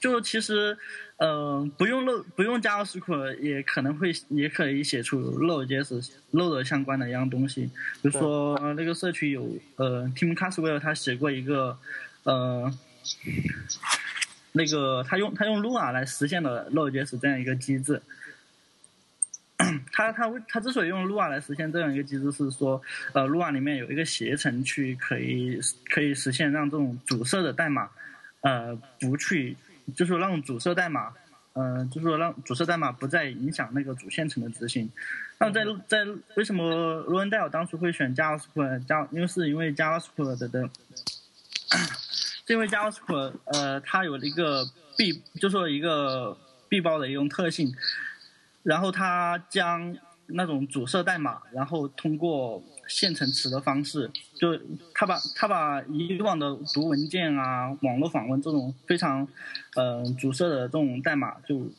[0.00, 0.78] 就其实，
[1.18, 7.66] 呃，不用漏不用 JavaScript 也可能会也可以写出 Node.js Node 相关的一样东西。
[8.00, 11.78] 比如说那个社区有呃 Tim Caswell 他写过一个。
[12.24, 12.70] 呃，
[14.52, 18.02] 那个他用他用 Lua 来实现了 Node.js 这样一个机制。
[19.92, 22.80] 他他他之所以用 Lua 来实现这样一个机制，是说
[23.12, 27.88] 呃 Lua 里面有一个携程去可以可以实现让这种阻塞的代码
[28.40, 29.56] 呃不去，
[29.94, 31.12] 就是让阻塞代码
[31.52, 34.90] 呃就是说让阻塞代码不再影响那个主线程的执行。
[35.38, 36.06] 那在在
[36.36, 40.70] 为什么 r o n d e l 当初会选 JavaScript 加，因为是因为 JavaScript 的的。
[42.50, 46.36] 因为 JavaScript 呃，它有一个闭，就说一个
[46.68, 47.72] 闭包的一种特性，
[48.64, 54.58] 然后它将那种阻塞代码，然后通过线程词的方式，就
[54.92, 59.26] 它把它把以往的读文件啊、网络访问这种非常
[59.76, 61.70] 呃阻塞的这种代码，就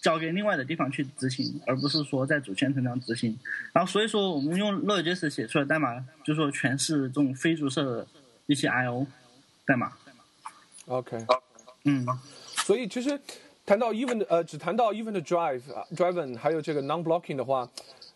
[0.00, 3.36] 交给另外的地方去执行，而不是说在主线程上执行。
[3.72, 8.06] 然后所以说，我们用 Node.js 写出来的代码，就说全是这种非阻塞的
[8.46, 9.08] 一些 I/O
[9.66, 9.92] 代码。
[10.86, 11.16] OK，
[11.84, 12.06] 嗯，
[12.66, 13.18] 所以其实
[13.64, 15.62] 谈到 event 呃，只谈到 event drive
[15.94, 17.68] driven 还有这个 non-blocking 的话，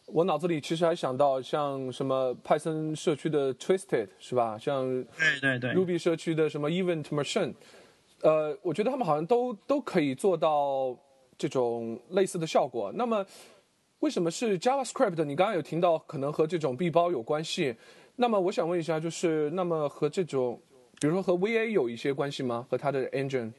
[0.07, 4.59] 我脑子里其实还想到像什么 Python 社区的 Twisted 是吧？
[4.59, 7.55] 像对对对 Ruby 社区的什么 event machine，
[8.23, 10.97] 呃，我觉得他们好像都都可以做到
[11.39, 12.93] 这种类似的效果。
[12.95, 13.25] 那么
[14.01, 15.25] 为什么是 JavaScript？
[15.25, 17.75] 你刚刚有听到可能和这种闭包有关系。
[18.17, 20.61] 那么我想问一下，就是那么和这种
[21.01, 22.67] 比如说和 VA 有一些关系吗？
[22.69, 23.53] 和它的 engine，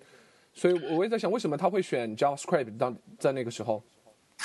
[0.53, 3.83] 所以我也在想，为什么他会选 JavaScript 当在那个时候？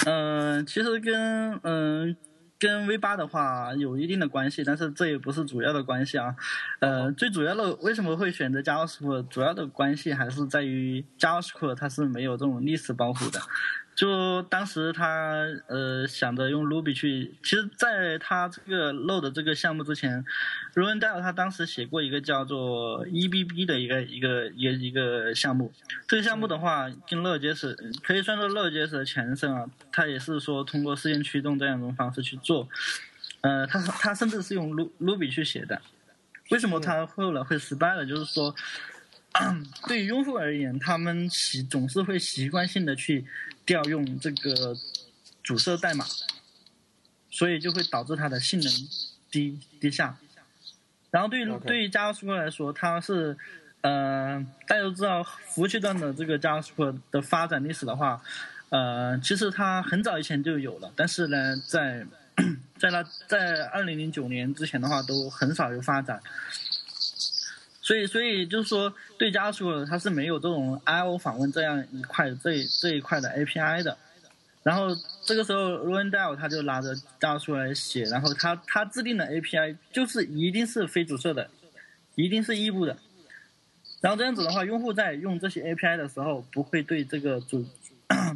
[0.07, 2.16] 嗯，其实跟嗯
[2.59, 6.35] 跟 V 八的话有一定的关系，但是这也不是主要的关系啊。
[6.80, 13.40] 呃，最主要的为什么会选择 JavaScript，主要的关系还是在于 JavaScript 它是没有这种历史包袱的。
[13.94, 20.24] 就当时他呃想着用 Ruby 去，其实在他这个 Load 这个项目之前
[20.74, 25.72] r o n d a l 他当时写过一个叫做 EBB 的一个一个一个一个项目。
[26.09, 29.64] 这个项目的话，跟 Node.js 可以算作 Node.js 的前身啊。
[29.92, 32.68] 他也是说通过事件驱动这样一种方式去做。
[33.42, 35.80] 呃，他他甚至是用 Ruby 去写的。
[36.50, 38.04] 为什么他后来会失败了？
[38.04, 38.52] 就是说，
[39.87, 43.24] 对于用户而言，他们习总是会习惯性的去。
[43.66, 44.77] 调用这个
[45.42, 46.05] 主设代码，
[47.31, 48.72] 所以就会导致它的性能
[49.31, 50.16] 低低下。
[51.11, 53.37] 然后对于对于 JavaScript 来说，它是
[53.83, 58.20] 呃大家都知道服务器端的这个 JavaScript 的发展历史的话，
[58.70, 62.07] 呃其实它很早以前就有了，但是呢在
[62.79, 66.20] 在那在二零零九年之前的话都很少有发展。
[67.85, 73.99] 所以，所以就是说，对家属它是没有这种 I/O 访问这样一块这这一块的 API 的。
[74.62, 74.88] 然后
[75.27, 81.51] 这个时候 r o n d a l 他就拿着家属来写，然后他他制定的 API 就是一定是非主设的，
[82.14, 82.97] 一定是异步的。
[84.01, 87.66] 然后这样子的话，用户在用这些 API 的时候，不会对这个主。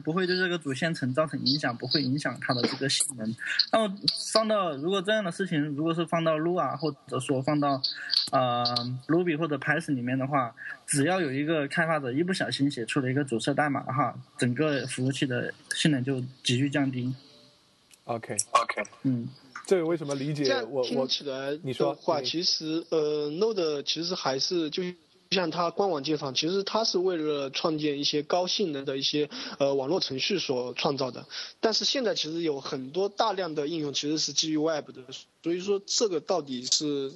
[0.03, 3.37] 不会对这个主线程造成影响，不会影响它的这个性能。
[3.73, 3.95] 那么
[4.33, 7.81] 放到如果这样的事情，如果是放到 Lua 或者说放到
[8.33, 8.65] 呃
[9.07, 10.55] Ruby 或者 Python 里面的话，
[10.87, 17.15] 只要有一个开发者一不小心写出了一个阻塞代码的话，整个服务器的性能就急剧降低。
[18.05, 19.29] OK OK，嗯，
[19.67, 20.63] 这个为什么理解？
[20.65, 24.83] 我我听起来你说话，其实呃 Node 其实还是就。
[25.31, 31.27] 就像它官网介绍，其实它是为了创建一些高性能的一些呃网络程序所创造的。
[31.61, 35.03] 但是现在其实有很多大量的应用其实是基于 Web 的，
[35.43, 37.13] 所以说这个到底是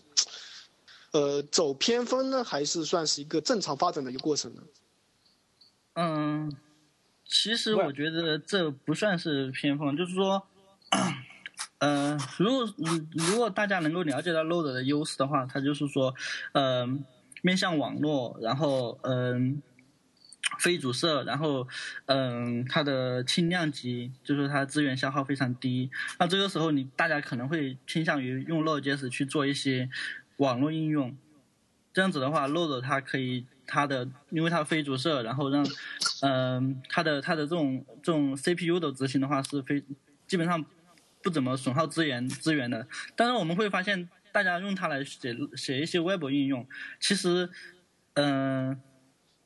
[1.12, 4.62] 呃走偏锋呢，还是算是一个正常发展的一个过程呢？
[5.94, 6.54] 嗯，
[7.24, 10.42] 其实我觉得这不算是偏锋，就是说，
[11.78, 12.74] 嗯，如果
[13.12, 16.14] 如果大家能够了解到 Load 的优势的话，它就是说，
[16.52, 17.06] 嗯。
[17.42, 19.60] 面向网络，然后嗯，
[20.60, 21.66] 非主设，然后
[22.06, 25.90] 嗯，它的轻量级，就是它资源消耗非常低。
[26.18, 29.90] 那这个时候，你大家可能会倾向于用 Node.js 去做一些
[30.36, 31.16] 网络应用。
[31.92, 35.66] 这样子的话，Node 它可以它的，因为它非主设，然后让
[36.22, 39.82] 嗯，它的它的这种这种 CPU 的执行的话是非
[40.28, 40.64] 基本上
[41.22, 42.86] 不怎么损耗资源资源的。
[43.16, 44.08] 但是我们会发现。
[44.32, 46.66] 大家用它来写写一些 Web 应用，
[46.98, 47.48] 其实，
[48.14, 48.80] 嗯，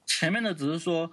[0.07, 1.11] 前面的只是说，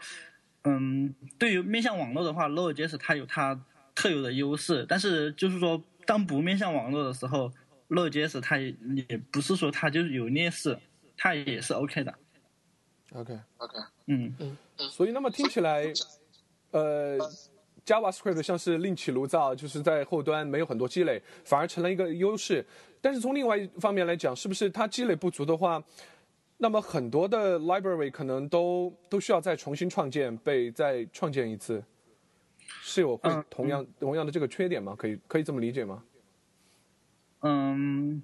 [0.63, 3.59] 嗯，对于面向网络的话，Node.js 它有它
[3.95, 7.51] 特有的优势，但是就是说，当不面向网络的时候
[7.89, 8.75] ，Node.js 它也
[9.09, 10.77] 也不是说它就是有劣势，
[11.17, 12.13] 它也是 OK 的。
[13.11, 14.35] OK OK，嗯。
[14.39, 14.57] 嗯，
[14.91, 15.91] 所以那么听起来，
[16.71, 17.17] 呃。
[17.85, 22.65] JavaScript 像是另起炉灶，就是在后端没有很多积累，反而成了一个优势。
[23.01, 25.83] 但是从另外一方面来讲，是不是它积累不足的话，
[26.57, 31.83] 那么很多的 library 可能都都需要再重新创建，被再创建一次，
[32.81, 34.95] 是有会同样同样的这个缺点吗？
[34.97, 36.03] 可以可以这么理解吗？
[37.41, 38.21] 嗯。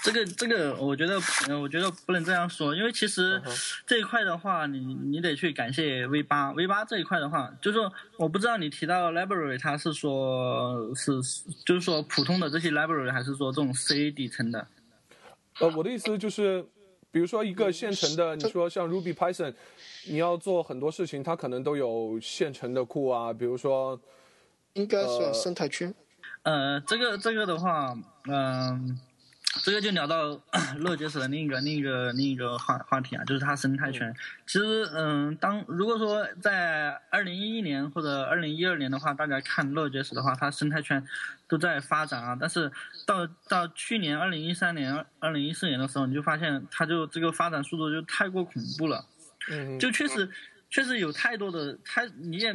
[0.00, 1.16] 这个这个，我觉得，
[1.60, 3.42] 我觉得不能这样说，因为其实
[3.84, 11.20] 这一块的话，你你得去感谢 V 八 V 八这一块的话，就是说，我不知道你提到 library，它是说是
[11.66, 14.68] 就是说普通的这些 library，还是说这种 C 底层的？
[15.58, 16.64] 呃，我的意思就是，
[17.10, 19.52] 比如说一个现成的，你说像 Ruby、Python，
[20.06, 24.00] 你要做很多事情，它可能都有现成的库啊，比如说，
[24.74, 25.92] 应该算生态圈。
[26.44, 29.00] 呃，这个这个的话，嗯。
[29.62, 30.40] 这个就聊到
[30.78, 34.14] 乐杰斯的另一个另一个另一个话话题啊，就是它生态圈。
[34.46, 41.04] 其实，嗯，当如果说在二零一一年或者二零一二年的话，大家看乐杰斯的话，它生态圈
[41.48, 42.36] 都在发展啊。
[42.38, 42.70] 但是
[43.06, 49.04] 到到去年二零一三年、二零一四年的时候，你就发现它就这个发展速度就太过恐怖了。
[49.50, 50.28] 嗯，就确实
[50.70, 52.54] 确实有太多的，它你也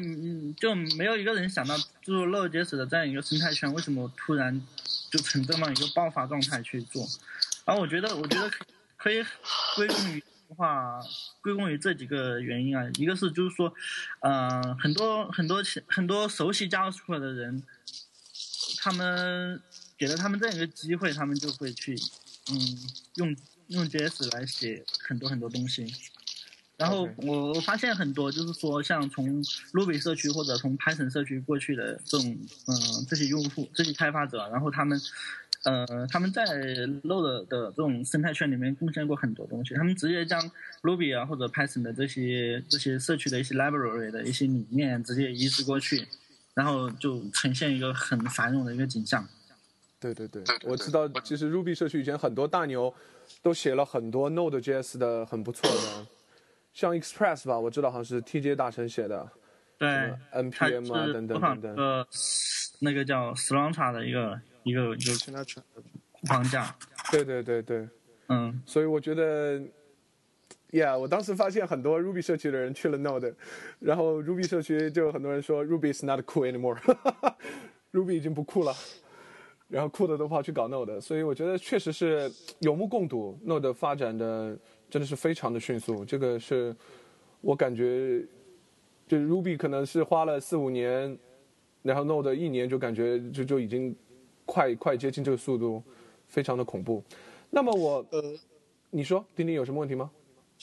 [0.56, 4.62] 就没有一个人想到，就是乐杰斯的这样一个生态圈为什么突然。
[5.13, 7.08] 就成这么一个爆发状态去做，
[7.65, 8.49] 然后我觉得，我觉得
[8.97, 9.23] 可以
[9.76, 10.99] 归功于的话，
[11.39, 12.84] 归功于这几个原因啊。
[12.95, 13.71] 一个是就是说，
[14.21, 17.62] 嗯，很多很多很多熟悉 JavaScript 的人，
[18.80, 19.62] 他们
[19.95, 21.95] 给了他们这样一个机会，他们就会去，
[22.52, 22.58] 嗯，
[23.17, 23.36] 用
[23.67, 25.93] 用 JS 来写很多很多东西。
[26.77, 29.41] 然后我我发现很多就是说，像从
[29.73, 34.99] Ruby 社区或者从 Python 社区过去的这种，嗯，这些用户、这些开发者，然后他们，
[35.63, 36.43] 呃，他们在
[37.03, 39.75] Node 的这种生态圈里面贡献过很多东西。
[39.75, 40.41] 他们直接将
[40.81, 46.07] Ruby 啊或者 Python 的这些这些社区的一些 library 的一些理念直接移植过去，
[46.55, 49.25] 然后就呈现一个很繁荣的一个景象。
[49.99, 52.93] 对对对，我知道，其实 Ruby 社区以前很多大牛
[53.41, 56.07] 都写了很多 Node.js 的很不错的，
[56.73, 59.29] 像 Express 吧，我知道好像是 TJ 大神写的，
[59.77, 59.88] 对
[60.33, 61.75] ，npm 啊等等等等。
[61.75, 62.07] 呃，
[62.79, 65.63] 那个叫 Slantra 的一个一个一个
[66.27, 66.75] 框架。
[67.12, 67.88] 对对对对，
[68.29, 69.62] 嗯，所以我觉得
[70.71, 73.36] ，Yeah，我当时发现很多 Ruby 社区的人去了 Node，
[73.79, 78.73] 然后 Ruby 社区就很多人说 Ruby is not cool anymore，Ruby 已经不酷了。
[79.69, 84.55] 然后酷的都跑去搞 Node，所以我觉得确实是有目共睹，Node 发展的
[84.93, 86.06] 真的是非常的迅速。
[86.06, 86.75] 这个是
[87.41, 88.23] 我感觉，
[89.08, 91.17] 就 Ruby 可能是花了四五年，
[91.82, 93.95] 然后 Node 一年就感觉就就已经
[94.45, 95.82] 快快接近这个速度，
[96.27, 97.03] 非常的恐怖。
[97.49, 98.21] 那么我呃，
[98.91, 100.12] 你说丁丁有什么问题吗？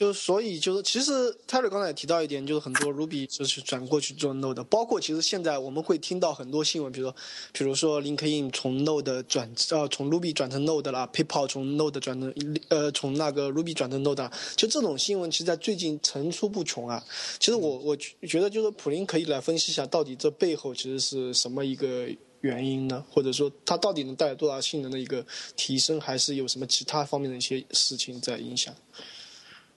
[0.00, 1.12] 就所以就是，其实
[1.46, 7.16] Terry 刚才也提到一点，就是很多 Ruby 就是转过去做 Node，包括其实现在我们会听到很多新闻，比如说，
[7.52, 12.32] 比如说 LinkedIn 从 Node 转呃从 Ruby 转成 Node 了，PayPal 从 Node 转成
[12.70, 17.04] 呃从那个 Ruby 转成 Node，就这种新闻其实在最近层出不穷啊。
[17.38, 22.08] 其实我我觉得就是普林可以来分析一下，到底这背后其实是什么一个
[22.40, 23.04] 原因呢？
[23.10, 25.22] 或者说它到底能带来多大性能的一个
[25.56, 28.74] 提升，还是有什么其他方面的一些事情在影响？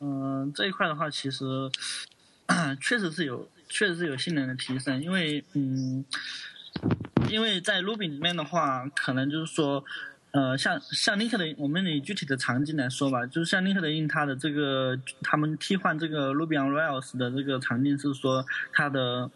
[0.05, 1.45] 嗯，这一块的话，其实
[2.81, 5.01] 确实是有，确实是有性能的提升。
[5.01, 6.03] 因为，嗯，
[7.29, 9.81] 因为在 Ruby 里面的话，可能就是说，
[10.31, 19.31] 呃，像像 LinkedIn，我们以具体的场景来说吧，就是像 LinkedIn 它的这个，他们替换这个 Ruby on Rails 的这个场景是说，它的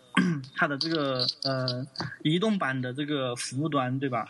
[0.53, 1.87] 它的这个呃
[2.23, 4.27] 移动版的这个服务端，对吧？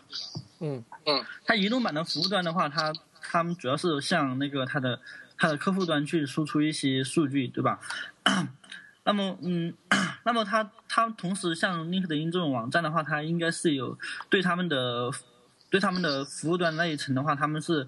[0.60, 5.00] 嗯嗯，它移动版的服务端的话，它他们主要是像那个它的。
[5.38, 7.80] 它的客户端去输出一些数据，对吧？
[9.04, 9.74] 那么，嗯，
[10.26, 13.98] 那么它它同时像 LinkedIn 这种网站的话，它应该是有
[14.30, 15.10] 对他们的
[15.70, 17.88] 对他们的服务端那一层的话，他们是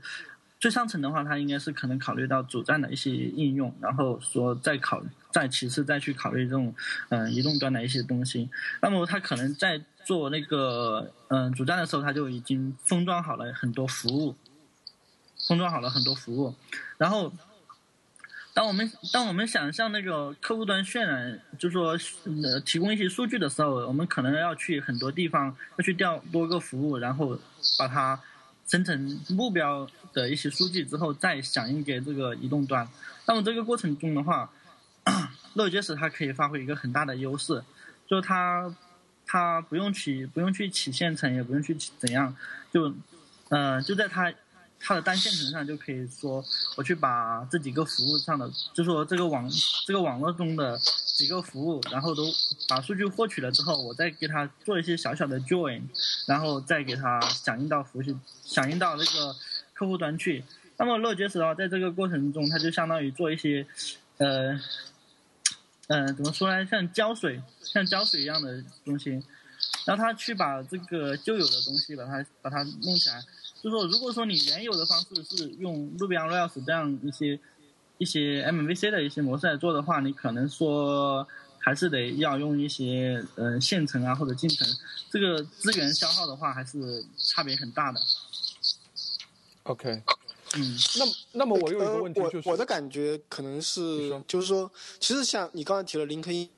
[0.59, 6.73] 最上层的话，它应该是可能考虑到主站的一些应用，然后说再考再其次再去考虑这种
[7.09, 8.49] 嗯移动端的一些东西。
[8.81, 14.35] 那么它可能在做那个嗯主站的时候，它就已经封装好了很多服务。
[15.49, 16.53] 封装好了很多服务，
[16.99, 17.33] 然后，
[18.53, 21.97] 当我们当我们想向那个客户端渲染，就说
[22.43, 27.35] 呃提供一些数据的时候，我们可能要去很多地方要去调多个服务，然后
[27.79, 28.19] 把它
[28.67, 32.87] 生成目标的一些数据之后，再响应给这个移动端。
[33.25, 34.51] 那么这个过程中的话，
[35.57, 37.63] Node.js 它可以发挥一个很大的优势，
[38.07, 38.71] 就是它
[39.25, 42.35] 它不用去不用去起线程，也不用去怎样，
[42.71, 42.93] 就
[43.49, 44.31] 嗯就在它。
[44.79, 46.43] 它的单线程上就可以说，
[46.75, 49.49] 我去把这几个服务上的，就说这个网
[49.85, 52.23] 这个网络中的几个服务，然后都
[52.67, 55.81] 把数据获取了之后，我再给它做一些小小的 join，
[56.25, 59.35] 然后再给它响应到服务器，响应到那个
[59.73, 60.43] 客户端去。
[60.77, 63.67] 那么 Node.js 的话，在这个过程中，它就相当于做一些，
[64.17, 64.57] 呃，
[65.87, 66.65] 嗯，怎么说呢？
[66.65, 69.21] 像胶水，像胶水一样的东西，
[69.85, 73.21] 然后他去把这个旧有的东西，把它把它弄起来。
[73.61, 77.39] 就说，如果说你原有的方式是用 Ruby on Rails 这样一些
[77.97, 81.27] 一些 MVC 的一些模式来做的话，你可能说
[81.59, 84.65] 还是得要用一些呃线程啊或者进程，
[85.11, 87.99] 这个资源消耗的话还是差别很大的。
[89.63, 90.01] OK，
[90.55, 91.05] 嗯，那
[91.39, 96.49] 那么我有一个问题就是，我的感觉可能是就是说，其实像你刚才提了林肯因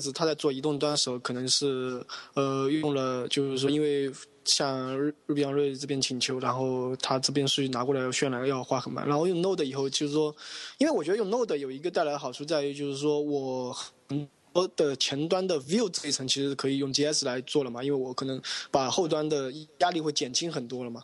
[0.00, 2.04] 子，他在做移动端的时候，可能是
[2.34, 4.12] 呃用了就是说因为。
[4.48, 10.32] 向日日比昂瑞这边请求，然后他这边数据拿过来渲染要花很慢，然后用 Node 以后就是说，
[10.78, 13.76] 因为我觉得用 Node 有一个带来的好处在于就是说我
[14.08, 21.02] 很多的前端的 View 这一层其实可以用 JS 来做了嘛，因为我可能把后端的压力会减轻很多了嘛。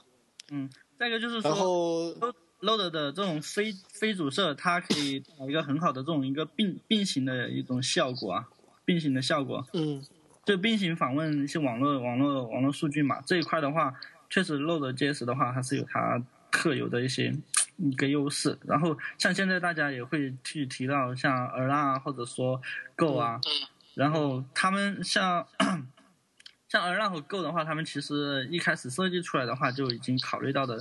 [0.52, 2.14] 嗯，再一个就是说，然后
[2.60, 8.48] Node 的这种非非主设，它可以有一个很好的这种一个并并行的一种效果啊，
[8.84, 9.66] 并行的效果。
[9.72, 10.04] 嗯。
[10.44, 13.94] 就并行访问一些网络、网络、网络数据嘛，这一块的话，
[14.28, 17.32] 确实 Node.js 的话还是有它特有的一些
[17.76, 18.58] 一个优势。
[18.64, 22.60] 然后像现在大家也会去提到像 Erlang 或者说
[22.96, 23.40] Go 啊，
[23.94, 25.46] 然后他们像
[26.68, 30.76] 像 Erlang 和 Go 的话，他们其实一开始设计出来的话就已经考虑到的，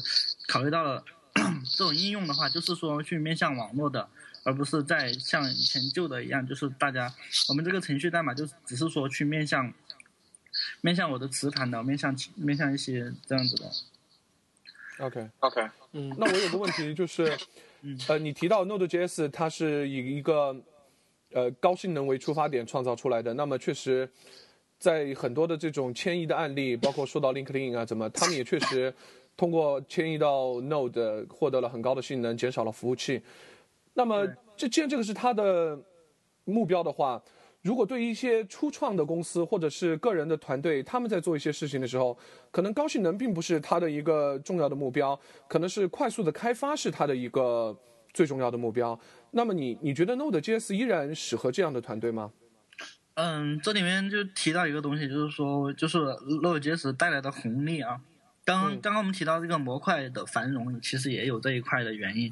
[0.48, 1.04] 考虑到了
[1.78, 4.10] 这种应用的话，就是说去面向网络的。
[4.44, 7.14] 而不是在像以前旧的一样，就是大家
[7.50, 9.72] 我们这个程序代码就只是说去面向
[10.82, 13.72] 面向我的磁盘的，面向面向一些这样子的。
[15.00, 15.62] OK OK，
[15.94, 17.38] 嗯，那我有个问题就是，
[18.08, 20.56] 呃，你提到 Node.js 它是以一个
[21.32, 24.10] 呃高性能为出发点创造出来的，那么确实，
[24.78, 28.94] 在很多的这种迁移的案例，包括说到 LinkedIn 啊，怎么他们也确实
[29.36, 33.22] 通过迁移到 Node 获得了很高的性能，减少了服务器。
[33.94, 35.80] 那么这既然这个是他的
[36.46, 37.22] 目标的话，
[37.62, 42.18] 如果对于一些初创的公司或者是个人的团队，他们在做一些事情的时候，
[42.50, 47.78] 可能高性能并不是他的一个重要的目标，可能是快速的开发是他的一个
[48.14, 49.00] 最重要的目标。
[49.30, 52.32] 那么你你觉得 Node.js 依然适合这样的团队吗？
[53.16, 58.02] 嗯，这里面就提到一个东西，就是说，就是 Node.js 带来的红利啊。
[58.44, 62.32] 刚刚刚我们提到这个模块的繁荣，其实也有这一块的原因。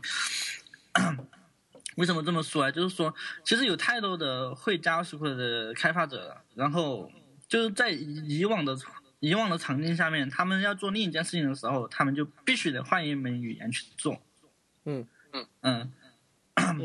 [1.95, 2.71] 为什么这么说啊？
[2.71, 3.13] 就是说，
[3.43, 7.11] 其实有太多的会 JavaScript 的开发者，然后
[7.47, 8.77] 就是在以往的
[9.19, 14.21] 以往的场景下面，他们要做另一件事情的时候，他们就必须得换一门语言去做。
[14.85, 15.91] 嗯嗯嗯，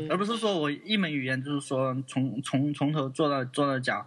[0.09, 4.05] 而不是说我一门语言就是说从从从头做到做到脚。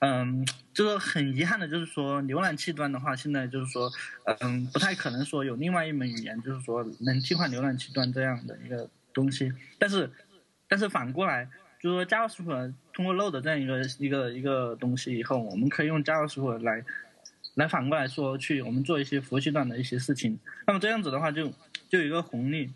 [0.00, 3.90] 嗯，就是很遗憾的，就是说浏览器端的话，现在就是说，
[4.38, 9.52] 嗯，不太可能说有另外一门语言，就是说能替换浏览器端这样的一个东西。
[9.76, 10.08] 但是，
[10.68, 11.48] 但是反过来，
[11.80, 16.84] 就是说 JavaScript 通过 Load 这样一个一个一个东西以后，我们可以用 JavaScript 来
[17.54, 20.38] 来反过来说，去我们做一些服务器端的一些事情。
[20.66, 21.52] 那么这样子的话就，
[21.88, 22.70] 就有一个红利，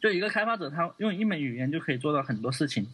[0.00, 2.86] 就一个开发者他用一门语言就可以做到很多事情。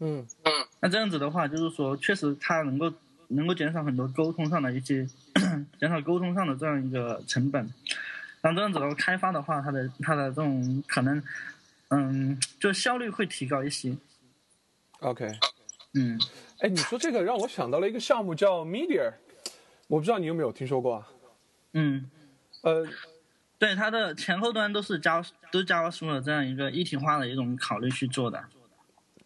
[0.00, 2.92] 嗯嗯那这样子的话，就是说，确实他能够
[3.28, 5.04] 能够减少很多沟通上的一些
[5.80, 7.68] 减少沟通上的这样一个成本。
[8.40, 11.20] 那这样子的话，开发的话，它的它的这种可能，
[11.88, 13.96] 嗯，就效率会提高一些。
[15.00, 15.30] ，OK。
[15.94, 16.18] 嗯，
[16.58, 19.10] 哎，你说这个让我想到了一个项目叫 Media，
[19.86, 21.08] 我不知道你有没有听说过啊？
[21.72, 22.10] 嗯，
[22.62, 22.86] 呃，
[23.58, 28.44] 对，它的前后端都是 Java 都是 JavaScript 这样一个一体化的一种考虑去做的。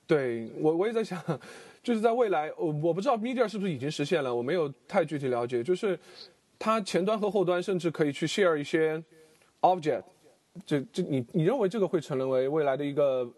[0.06, 1.20] 对我我也在想，
[1.82, 5.64] 就是在未来，我我不知道 Media 是不是已经实现了，我没有太具体了解。
[5.64, 5.98] 就是
[6.58, 9.02] 它前端和后端甚至可以去 share 一些
[9.62, 10.04] object，
[10.66, 13.30] 这这你你认为这个会成为未来的一个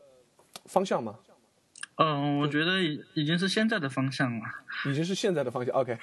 [0.67, 1.17] 方向吗？
[1.97, 4.45] 嗯，我觉得已已经是现在的方向了。
[4.87, 5.73] 已经是现在的方向。
[5.79, 5.97] OK，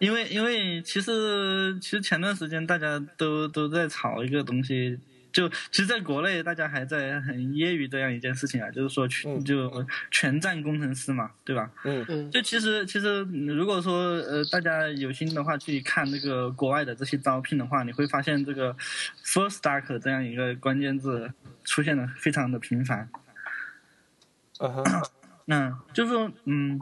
[0.00, 4.98] 因为因为其实其实前段时间大家都都在炒一个东西，
[5.32, 11.70] 就其实在国内大家还在很揶揄这样一件事情啊，就是说全嗯就全站工程师嘛，对吧？
[11.84, 18.74] 嗯嗯就其实其实嗯如果说呃大家有心的话去看那个国外的这些招聘的话，你会发现这个
[19.24, 21.30] full stack 这样一个关键字
[21.64, 23.08] 出现的非常的频繁。
[24.60, 24.84] 嗯哼，
[25.46, 26.80] 嗯，就是说，嗯，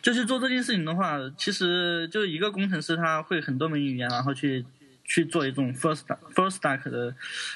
[0.00, 4.64] 就是做这件事情的话，其实就一个工程师他会很多门语言，然后去
[5.06, 6.02] 去做一种 first
[6.34, 7.14] first stack 的，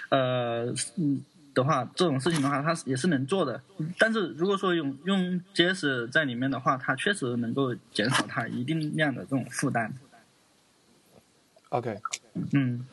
[0.08, 1.22] 呃，嗯
[1.52, 3.60] 的话，这种事情的话，它也是能做的。
[3.98, 9.92] 但是如果说用用 JS 在里面的话，它确实能够减少它一定量的这种负担。
[11.70, 12.00] OK，
[12.52, 12.86] 嗯，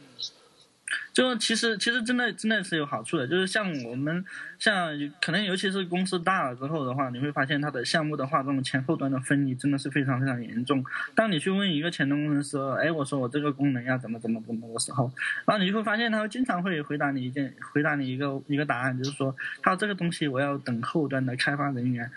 [1.11, 4.23] 就其实其实真的真的是有好处的，就是像我们
[4.57, 4.89] 像
[5.21, 10.83] 可能尤其是公司大了之后的话，你会发现它的项目的话，这种前后端的分离真的是非常非常严重。
[11.13, 15.11] 当你去问一个前端工程师，哎，我说我这个功能要怎么怎么怎么的时候，
[15.45, 22.09] 然后你就会发现他会经常会回答你一件回答你一个一个答案，就是说他这个东西我要等后端的开发人员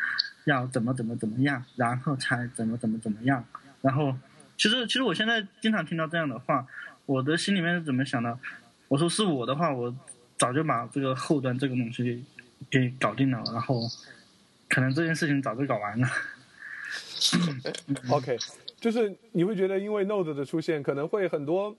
[0.44, 3.44] 要怎么怎么怎么样，然后才怎么怎么怎么样，
[3.82, 4.16] 然后。
[4.62, 6.66] 其实，其实我现在经常听到这样的话，
[7.10, 8.38] 我的心里面是怎么想的？
[8.86, 9.92] 我说是我的话，我
[10.36, 12.24] 早就把这个后端这个东西
[12.70, 13.82] 给搞定了，然后
[14.68, 16.08] 可能这件事情早就搞完了。
[18.14, 18.38] OK，
[18.78, 21.76] 就是你会觉得，因为 Node 的出现，可能会很多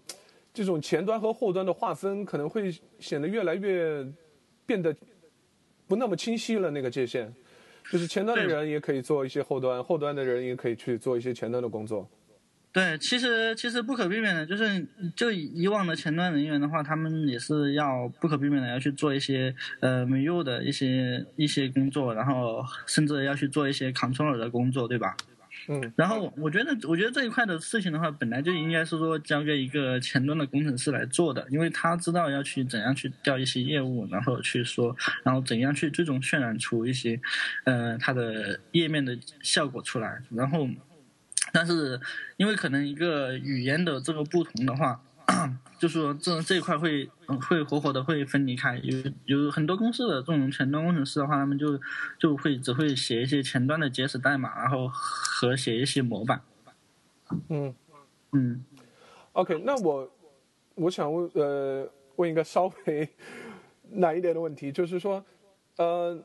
[0.54, 2.70] 这种前端和后端的划分可能会
[3.00, 4.06] 显得越来越
[4.66, 4.94] 变得
[5.88, 6.70] 不那么清晰了。
[6.70, 7.34] 那个界限，
[7.90, 12.06] 就是前端的人也可以做一些后端，后端的人也可以去做一些前端的工作。
[12.74, 25.16] 对，其实其实不可避免的，就是就以往的前端人员的话，他们也是要不可避免的要去做一些呃没用的一些一些工作，然后甚至要去做一些 controller 的工作，对吧？
[25.68, 37.20] 嗯然后我觉得，我觉得这一块的事情的话，本来就应该是说交给一个前端的工程师来做的，因为他知道要去怎样去调一些业务，然后去说，然后怎样去最终渲染出一些，
[37.66, 40.20] 呃，它的页面的效果出来。
[40.32, 40.68] 然后，
[41.52, 42.00] 但是
[42.38, 45.02] 因为可能一个语言的这个不同的话，
[45.78, 51.80] 就说这这一块会嗯会活活的会分离开，有有很多公司的这种前端工程师的话，他们就
[52.20, 56.42] 就会只会写一些前端的 JS 代码，然后和写一些模板。
[57.50, 57.74] 嗯。
[58.34, 58.64] 嗯
[59.34, 60.10] ，OK，那我
[60.76, 61.86] 我想问呃
[62.16, 63.10] 问一个稍微
[63.92, 65.22] 难一点的问题，就是说，
[65.76, 66.18] 呃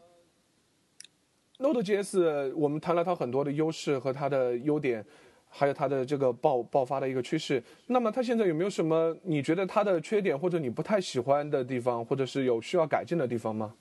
[1.59, 5.04] ，Node.js 我们谈了它很多的优势和它的优点，
[5.48, 7.62] 还有它的这个爆爆发的一个趋势。
[7.86, 13.72] 那么它现在有没有什么你觉得它的缺点或者你不太喜欢的地方，或者是有需要改进的地方吗？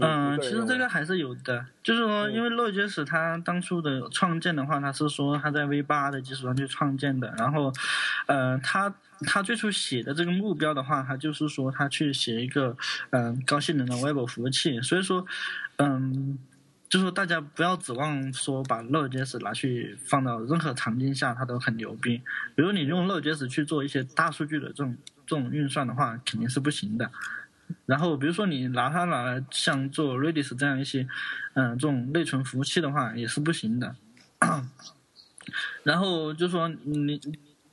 [0.00, 7.72] 嗯，其实这个还是有的，就是说，因为 Node.js 它当初的创建的话，它是说它在 V 八的基础上去创建的，然后，
[8.26, 8.94] 呃，它
[9.26, 12.76] 它最初写的这个目标的话，它就是说它去写一个
[13.10, 15.26] 嗯高性能的 Web 服务器，所以说，
[15.78, 16.38] 嗯，
[16.88, 22.18] 就说大家不要指望说把 Node.js 拿去放到任何场景下它都很牛逼，
[22.54, 27.10] 比如你用 Node.js 去做一些大数据的这种这种运算的话，肯定是不行的。
[27.84, 31.06] 然后，比如说你拿它拿来像做 Redis 这样一些，
[31.54, 33.94] 嗯，这种内存服务器的话，也是不行的。
[35.84, 37.20] 然后就说你。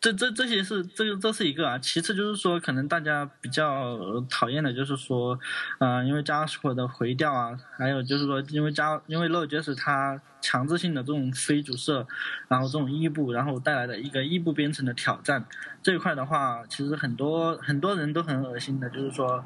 [0.05, 5.39] 这这这些是这个这是一个啊，其次就是说，可能大家比较讨厌的就是说，
[5.79, 12.05] 嗯，因为 JavaScript 的回调啊，还有就是说，因为加因为 Node.js 它强制性的这种非主设，
[12.47, 15.43] 然后这种异步，然后带来的一个异步编程的挑战
[15.81, 19.43] 这一块的话，其实很多很多人都很恶心的，就是说，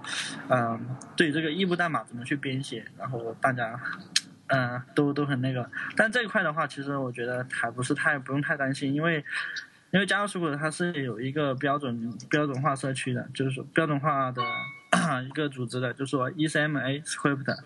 [0.50, 3.80] 嗯，对这个异步代码怎么去编写，然后大家，
[4.48, 9.24] 嗯，都都很那个，但这一块的话，其实我觉得还不是太不用太担心，因为。
[9.92, 14.42] 因为 JavaScript 它是有一个标准标准化社区的，就是说标准化的
[15.26, 17.58] 一个组织的，就是说 ECMA Script，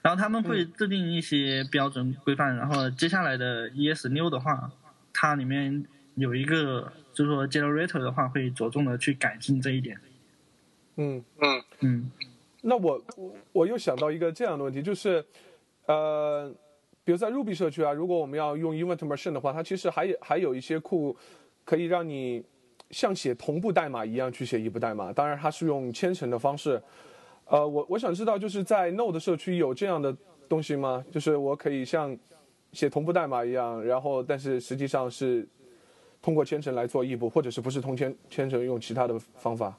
[0.00, 4.72] 然后他们会制定一些标准规范，然后接下来的 ES 六的话，
[5.12, 5.84] 它里面
[6.14, 10.00] 有一个就是说 Generator 的话会着重的去改进这一点。
[10.96, 12.10] 嗯嗯嗯。
[12.62, 13.02] 那我
[13.52, 15.22] 我又想到一个这样的问题，就是
[15.84, 16.50] 呃，
[17.04, 21.14] 比如在 Ruby 社区啊，如果我们要用 Event Machine 的话，它其实还有还有一些库。
[21.70, 22.42] 可以让你
[22.90, 26.82] 像写同步代码一样去写异步代码，当然它是用编程的方式。
[27.44, 30.12] 呃，我我想知道，就是在 Node 社区有这样的
[30.48, 31.04] 东西吗？
[31.12, 32.18] 就是我可以像
[32.72, 35.46] 写同步代码一样，然后但是实际上是
[36.20, 39.78] 通过千程来做异步，或者是不是通千千层用其他的方法？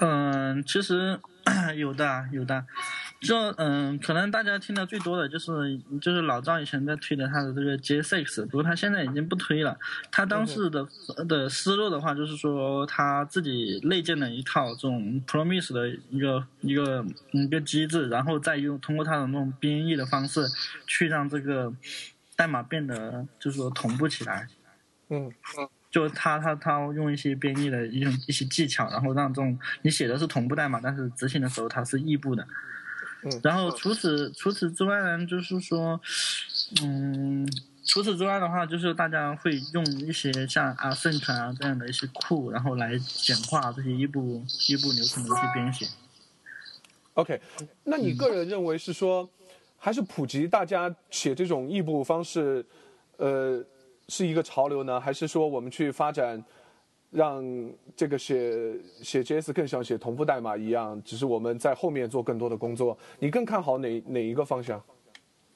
[0.00, 1.18] 嗯，其实
[1.78, 2.66] 有 的有的。
[3.20, 9.78] 就嗯，可能大家听的最多的就是就是老赵以前在推的他的这个 J6，不过他现在已经不推了。
[10.10, 10.88] 他当时的
[11.28, 20.46] 的思路的话，就是说他自己内建了一套这种 Promise 的一个一个一个机制，然后再用通过他的那种编译的方式，
[20.86, 21.70] 去让这个
[22.36, 24.48] 代码变得就是说同步起来。
[25.10, 25.30] 嗯，
[25.90, 32.46] 就他他他用一些编译的一种一些技巧，然后让这种你写的是同步代码，但是执行的时候它是异步的。
[33.42, 36.00] 然后除此除此之外呢，就是说，
[36.82, 37.46] 嗯，
[37.84, 45.86] 除此之外的话，就是大家会用一些像 Async 啊这样的一些库，然后来简化这些异步异步流程的一些编写。
[47.14, 47.40] OK，
[47.84, 49.28] 那你个人认为是说，
[49.76, 52.64] 还是普及大家写这种异步方式，
[53.18, 53.62] 呃，
[54.08, 55.00] 是一个潮流呢？
[55.00, 56.42] 还是说我们去发展？
[57.10, 57.44] 让
[57.96, 62.96] 这个写写 JS 更像写同步代码一样，只是我们在后面做更多的工作。
[63.18, 64.82] 你更看好哪哪一个方向？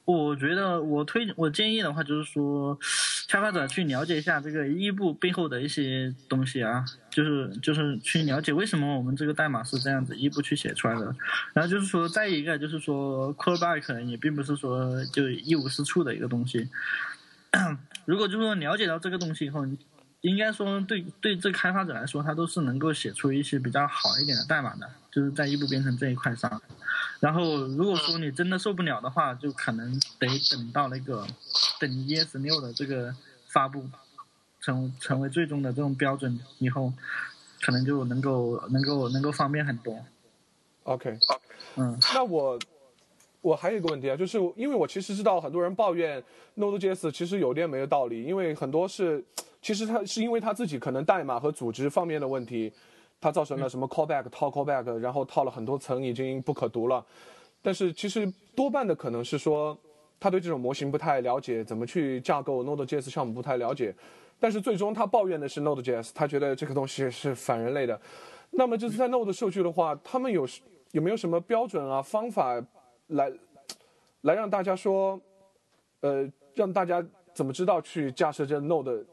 [0.05, 2.78] 我觉得我推我建议的话，就是说，
[3.26, 11.16] 开发者去了解一下这个异步背后的一些东西啊，就是就是去了解为什么我们这个代码是这样子异步去写出来的。
[11.55, 16.68] 然后就是说，再一个就是说，callback 也并不是说就一无是处的一个东西。
[18.05, 19.64] 如果就是说了解到这个东西以后，
[20.24, 26.62] 应该说，对对这开发者来说，他都是能够写出一些比较好一点的代码的，就是在异步编程这一块上。
[27.20, 31.26] 然后，如果说你真的受不了的话，就可能得等到那个
[31.78, 33.14] 等 ES 六的这个
[33.48, 33.84] 发布
[34.62, 36.90] 成成为最终的这种标准以后，
[37.60, 40.06] 可能就能够能够能够方便很多。
[40.84, 41.18] OK，
[41.76, 42.58] 嗯，那我
[43.45, 46.22] 我还有一个问题啊，就是因为我其实知道很多人抱怨
[46.57, 49.22] Node.js 其实有点没有道理，因为很多是。
[49.61, 52.70] 其实他是因为他自己可能代码和组织方面的问题，
[53.18, 57.03] 他造成了什么 callback 套 callback，然后套了很多层已经不可读了。
[57.62, 59.74] 但是其实多半的可能是说
[60.20, 63.95] 他对这种模型不太了解，怎么去架构 Node.js 项目不太了解。
[64.38, 67.99] 但是最终他抱怨的是 Node.js，他觉得这个东西是反人类的。
[68.51, 70.47] 那么就是在 Node 数据的话，他们有
[70.92, 72.62] 有没有什么标准啊方法
[73.09, 73.32] 来
[74.22, 75.20] 来让大家说，
[76.00, 79.05] 呃，让大家怎么知道去架设这 Node？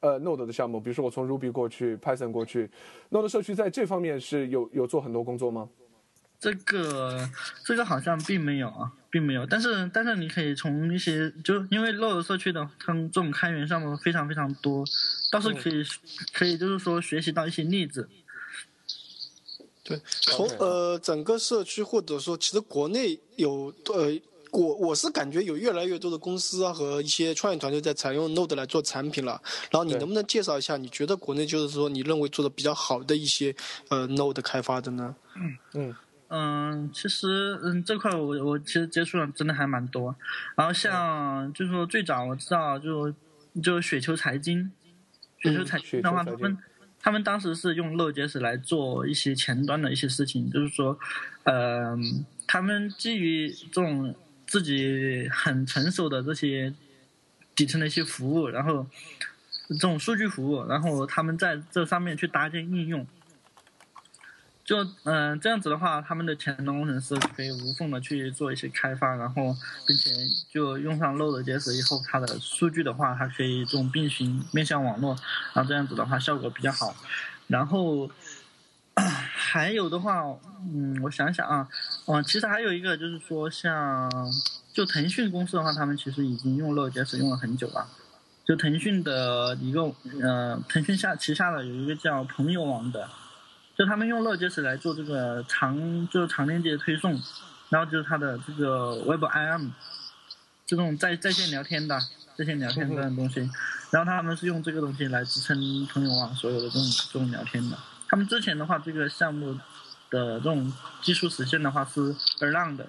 [0.00, 2.70] 呃，Node 的项目，比如说我从 Ruby 过去，Python 过去
[3.10, 5.66] ，Node 社区在这方面是有有做很多工作吗？
[6.38, 7.26] 这个
[7.64, 9.46] 这个好像并没有啊，并没有。
[9.46, 14.84] 但是但是你可以从一些，就因为 Node 社区的它这种开源项目非常非常多，
[15.32, 15.82] 倒是可以
[16.34, 18.06] 可以就是说学习到一些例子。
[19.84, 24.18] 对，从呃整个社区或者说其实国内有呃。
[24.56, 29.42] 我我是感觉有越来越多的公司啊和一些创业团队在采用 Node 来做产品了。
[29.68, 33.52] 然后你能不能介绍一下，你觉得国内就是说你认为做的比较好的一些
[33.88, 35.16] 呃 Node 开发的呢？
[35.34, 35.96] 嗯嗯
[36.28, 40.14] 嗯，其实嗯这块我我其实接触的真的还蛮多。
[40.54, 43.12] 然后像就是说最早我知道就
[43.60, 44.70] 就雪球财经，
[45.42, 46.56] 雪球财经的话，他们
[47.04, 50.98] 他们当时是用乐接是来做一些前端的一些事情，就是说
[51.44, 51.96] 呃
[52.48, 54.12] 他们基于这种。
[54.46, 56.72] 自己很成熟的这些
[57.56, 58.86] 底层的一些服务，然后
[59.68, 63.04] 这种数据服务，然后他们在这上面去搭建应用，
[64.64, 69.54] 就嗯这样子的话，他们的前端工程师可以无缝的去做一些开发，然后
[69.86, 70.10] 并且
[70.50, 75.16] 就用上 Node.js 以后，它的数据的话，它可以这种并行面向网络，
[75.52, 76.96] 然后这样子的话效果比较好，
[77.46, 78.10] 然后。
[78.96, 80.22] 还有的话，
[80.72, 81.68] 嗯，我想想啊，
[82.06, 84.08] 嗯，其实还有一个就是说，像
[84.72, 87.88] 就腾讯公司的话，他们其实已经用 Node.js 用了很久了。
[88.44, 89.92] 就腾讯的一个，
[90.22, 93.08] 呃，腾讯下旗下的有一个叫朋友网的，
[93.76, 97.20] 就他们用 Node.js 来做这个长，就是长链接推送，
[97.70, 99.70] 然后就是它的这个 WebIM，
[100.64, 102.00] 这种在在线聊天的
[102.36, 103.40] 在线聊天这种东西，
[103.90, 107.76] 然后他们是用这个东西来支撑朋友网所有的这种这种聊天的。
[108.08, 109.52] 他们之前的话，这个项目
[110.08, 110.72] 的这种
[111.02, 112.86] 技术实现的话是 Erlang 的，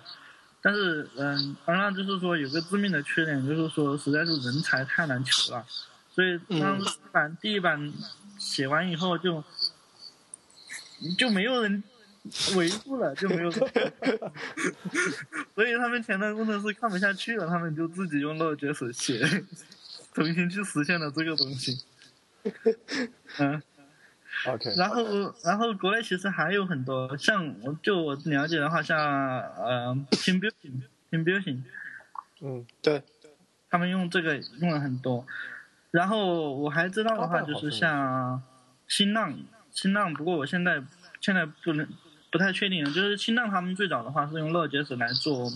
[0.61, 5.65] 但是嗯，Erlang 就是说有个致命的缺点，就是说实在是人才太难求了，
[6.13, 6.79] 所以当
[7.11, 7.91] 版第一版
[8.38, 9.43] 写完以后就
[11.17, 11.83] 就没有人
[12.55, 13.51] 维护了，就没有，
[15.53, 19.43] 所以他们前端工程师看不下去了，他们就自己用 Node.js 写，
[20.13, 21.83] 重新去实现了这个东西，
[23.39, 23.61] 嗯。
[24.47, 31.61] OK，然后，然后国内其实还有很多，像我就我了解的话，像呃，Team Building，Team Building，
[32.41, 33.01] 嗯，对，
[33.69, 35.25] 他们用这个用了很多。
[35.91, 38.43] 然后我还知道的话，就是像
[38.89, 39.33] 新浪，
[39.76, 40.82] 新浪，不过我现在
[41.21, 41.88] 现在不能
[42.32, 45.51] 不太确定，就是新浪他们最早的话是用 Node.js 来做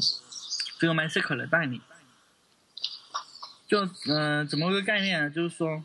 [0.78, 1.82] 这个 MySQL 的代理。
[3.68, 5.34] 就嗯，怎么个概念？
[5.34, 5.84] 就是说。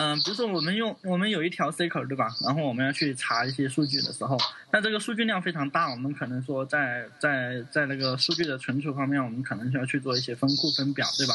[0.00, 2.28] 嗯，比如说我们用我们有一条 SQL 对吧？
[2.44, 4.38] 然后我们要去查一些数据的时候，
[4.70, 11.34] 那这个数据量非常大，我们可能说在在在那个数据的存储方面，我们可能需要去做一些分库分表，对吧？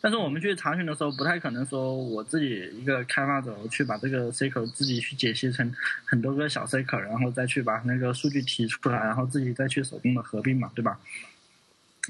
[0.00, 5.72] 但是我们去查询的时候，不太可能说我自己一个开发者去把这个 SQL 自己去解析成
[6.04, 10.98] 很多个小 SQL，然后再去把那个数据提出来，然后自己再去手工的合并嘛，对吧？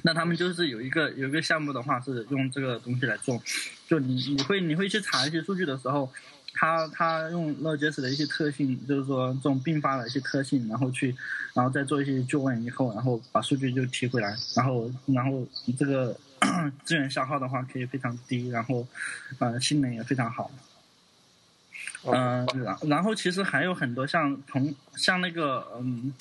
[0.05, 3.43] 那他们就是有一个有一个项目的话是用这个东西来做，
[3.89, 6.09] 就你你会你会去查一些数据的时候，
[6.55, 11.15] 他他用 Node.js 的一些特性，就是说这种并发的一些特性，然后去
[11.55, 15.45] 然后再做一些救援以后，然后把数据就提回来，然后然后
[15.77, 16.17] 这个
[16.85, 18.87] 资源消耗的话可以非常低，然后
[19.39, 20.51] 呃性能也非常好。
[22.05, 26.13] 嗯，然然后其实还有很多像同像那个嗯。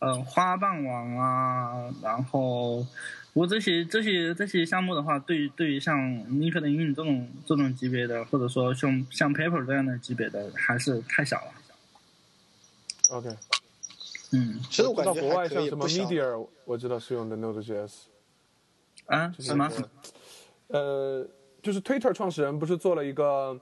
[0.00, 2.86] 呃，花瓣网啊，然后，
[3.32, 11.52] 不过这些这些这些项目的话，对于对于像 LinkedIn 这种这种级别的，或者说像像 Paper 这样的级别的，还是太小了。
[13.08, 13.34] OK，
[14.32, 17.92] 嗯，其实我感觉国外像什么 Media，我知道是用的 Node.js。
[19.06, 19.32] 啊？
[19.38, 19.70] 什么？
[20.68, 21.26] 呃，
[21.62, 23.58] 就是 Twitter 创始人不是做了一个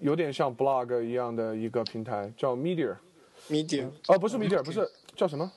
[0.00, 2.96] 有点像 Blog 一样的一个平台，叫 Media。
[3.48, 3.88] Media。
[4.08, 4.88] 哦，不是 Media，不是。
[5.16, 5.50] 叫什么？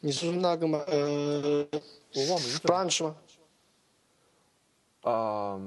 [0.00, 0.82] 你是那个吗？
[0.86, 1.66] 呃，
[2.14, 2.58] 我忘名字。
[2.60, 3.16] Branch 吗？
[5.02, 5.60] 啊，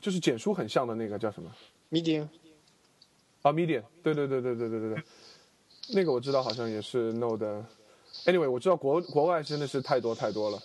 [0.00, 1.50] 就是简书很像的那个叫什么
[1.90, 2.28] ？Medium。
[3.42, 5.02] 啊，Medium，对对对对对对对对，
[5.94, 7.64] 那个我知道，好像也是 Node。
[8.24, 10.62] Anyway，我知道国国外真的是太多太多了。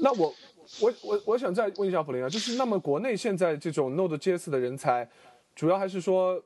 [0.00, 0.34] 那我
[0.80, 5.08] 我我我想再问一下普林啊，就是那么国内现在这种 Node.js 的人才，
[5.54, 6.42] 主要还是说？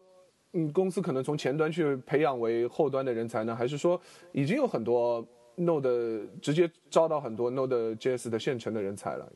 [0.55, 3.99] 嗯，公司可能从前端去培养为后端的人才呢，还是说
[4.33, 5.27] 已经有很多
[5.57, 9.33] Node 直接招到很多 Node JS 的现成的人才了？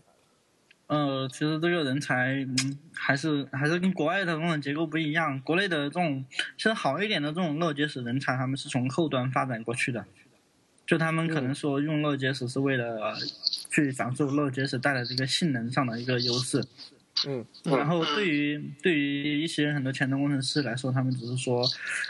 [0.88, 5.40] 呃，其实这个人才，嗯，还是还是跟国外的这种结构不一样。
[5.40, 6.22] 国内的这种
[6.58, 10.04] 其实好一点的这种 Node JS 人才，他们是从后端发展过去的，
[10.86, 13.14] 就他们可能说用 Node JS 是为了
[13.70, 16.64] 去享受 Node JS 带来这个性能上的一个优势。
[17.26, 21.66] 嗯，然后对于对于一些很多前端工程师来说，他们只是说，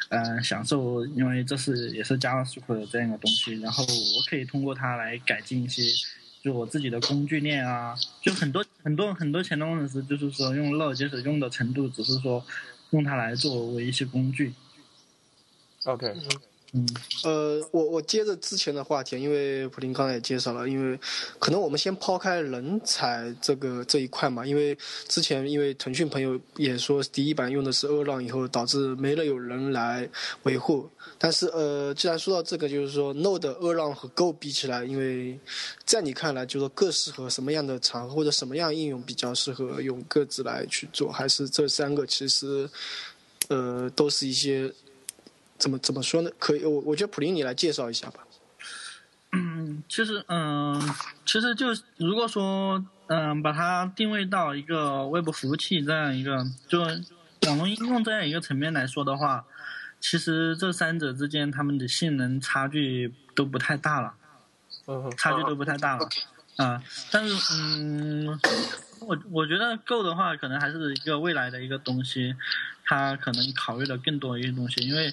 [0.09, 5.83] 嗯，享受，因为这是也是 JavaScript 的这样一个东西，然后我可以通过它来改进一些，
[6.43, 12.45] 就我自己的工具链啊，就很多很多很多前端工程师就是说用 Node.js 用的程度，只是说
[12.91, 14.55] 用它来作为一些工具。
[15.85, 16.13] OK，
[17.25, 20.99] 呃，我我接着之前的话题，因为普林刚才也介绍了，因为
[21.39, 24.77] 可能我们先抛开人才这个这一块嘛，因为
[25.09, 30.09] 之前因为腾讯朋友也说第一版用的是二浪，以后导致没了有人来
[30.43, 30.89] 维护。
[31.19, 35.39] 但是呃，既然说到这个，就是说 Node 二浪和 Go 比起来，因为
[35.85, 42.69] 在你看来，就是说各适合什么样的场合或者什么样应用比较适合用各自来去做，还是这三个其实
[43.49, 44.71] 呃都是一些。
[45.59, 46.31] 怎么怎么说呢？
[46.39, 48.21] 可以，我我觉得普林你来介绍一下吧。
[49.33, 50.81] 嗯，其实嗯，
[51.27, 51.67] 其实就
[51.99, 56.81] 如果说嗯，把它定位到一个外部服务器这样一个就
[57.47, 59.45] 网络应用这样一个层面来说的话，
[60.01, 64.15] 其实这三者之间它们的性能差距都不太大了。
[64.87, 66.09] 嗯差距都不太大了。
[66.57, 68.41] 啊，但是嗯，
[69.01, 72.35] 我我觉得 Go 的话，可能还是一个未来的一个东西，
[72.85, 75.13] 它可能考虑的更多一些东西，因为。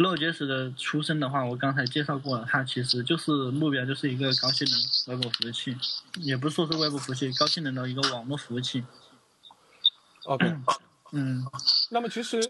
[0.00, 4.66] Node.js 的出身的话，我刚才介绍过了，它其实就是目标就是一个高性
[5.06, 5.76] 能外部服务器，
[6.20, 8.82] 也不是说是外部服务器，高性能的一个网络服务器。
[10.24, 10.46] OK，
[11.12, 11.44] 嗯，
[11.90, 12.40] 那么其实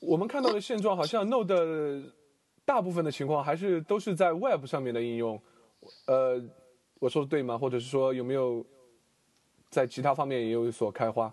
[0.00, 2.10] 我们看到的现状，好像 Node
[2.66, 5.40] 大部分的情况还是都是在 Web 上面的应用。
[6.06, 6.42] 呃，
[6.98, 7.56] 我说的对吗？
[7.56, 8.66] 或者是说有没有
[9.70, 11.32] 在其他方面也有所开花？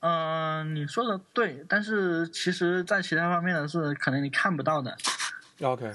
[0.00, 4.96] 嗯，你说的对，但是其实，在其他方面的是可能你看不到的。
[5.60, 5.92] OK。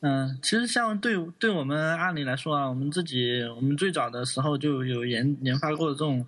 [0.00, 6.26] 嗯，其实像对对我们阿里来说啊，我们自己我们最早的时候就有研研发过这种，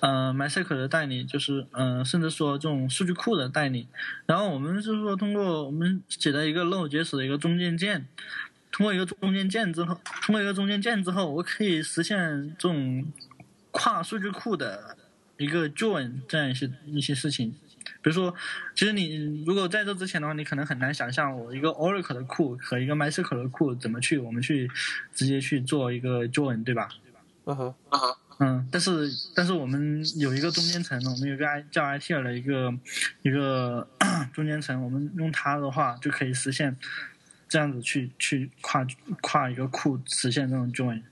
[0.00, 3.88] 呃，MySQL 的代理，就是嗯，甚至说这种数据库的代理。
[4.26, 8.06] 然后我们就是说，通过我们写的一个 Node.js 的一个中间件，
[8.70, 13.04] 通过一个中间件之后，通过一个中间件之后，我可以实现这种
[13.72, 14.96] 跨数据库的。
[15.38, 17.50] 一个 join 这样一些一些事情，
[18.02, 18.34] 比如说，
[18.74, 24.70] 其实你如果在这之前的话，你可能很难想象我一个 Oracle 的库和一个 MySQL 的库怎么去我们去
[25.14, 26.88] 直接去做一个 join，对吧？
[27.44, 32.74] 嗯哼，嗯哼，嗯，但是但是我们有一个中间层，我们有个 I 叫 ITL 的一个
[33.22, 33.88] 一个
[34.34, 36.76] 中间层，我们用它的话就可以实现
[37.48, 38.84] 这样子去去跨
[39.20, 41.02] 跨一个库实现这种 join。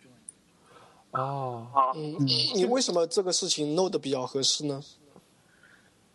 [1.15, 2.17] 哦，嗯，
[2.55, 4.81] 你为什么这个事情 Node 比较合适呢？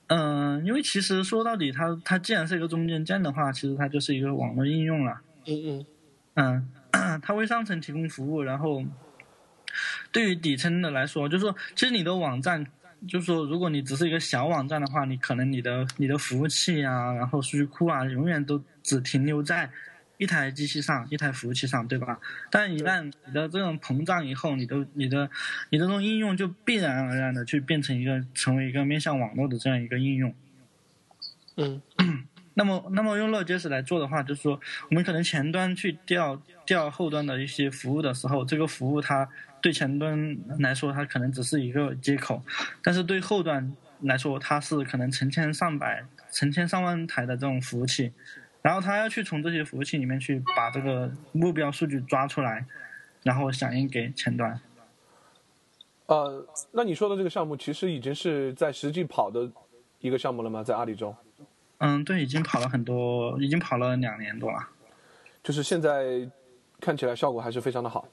[0.07, 5.21] 嗯，因为其实说到底，它它既然是一个中间件的话，其实它就是一个网络应用了。
[5.45, 5.85] 嗯
[6.35, 8.83] 嗯，嗯， 它为上层提供服务，然后
[10.11, 12.65] 对于底层的来说，就是说，其实你的网站，
[13.07, 19.69] 就是说，如果你只是一个小网站的话，你可能你的你的服务器啊，然后数据库啊，永远都只停留在。
[20.19, 22.19] 一台机器上，一台服务器上，对吧？
[22.51, 25.29] 但一旦你的这种膨胀以后，你的、你的、
[25.69, 30.35] 你的这种应用就必然而然的去变成一个成为一个面向网络的这样一个应用。
[31.55, 31.81] 嗯。
[32.55, 34.59] 那么，那么用 Node.js 来做的话，就是说，
[34.89, 39.29] 我们可能前端去调调后端的一些服务的时候，这个服务它
[39.61, 42.43] 对前端来说，它可能只是一个接口，
[42.83, 46.03] 但是对后端来说，它是可能成千上百、
[46.33, 48.11] 成千上万台的这种服务器。
[48.61, 52.65] 然后他要去从这些服务器里面去把这个目标数据抓出来，
[53.23, 54.59] 然后响应给前端。
[56.07, 59.49] 呃，那你说的这个项目其实已经是在实际跑的
[59.99, 60.61] 一个项目了吗？
[60.61, 61.15] 在阿里中？
[61.77, 64.67] 嗯，对，已经跑了很多，已经跑了两年多了。
[65.41, 66.29] 就是现在
[66.81, 68.09] 看起来效果还是非常的好。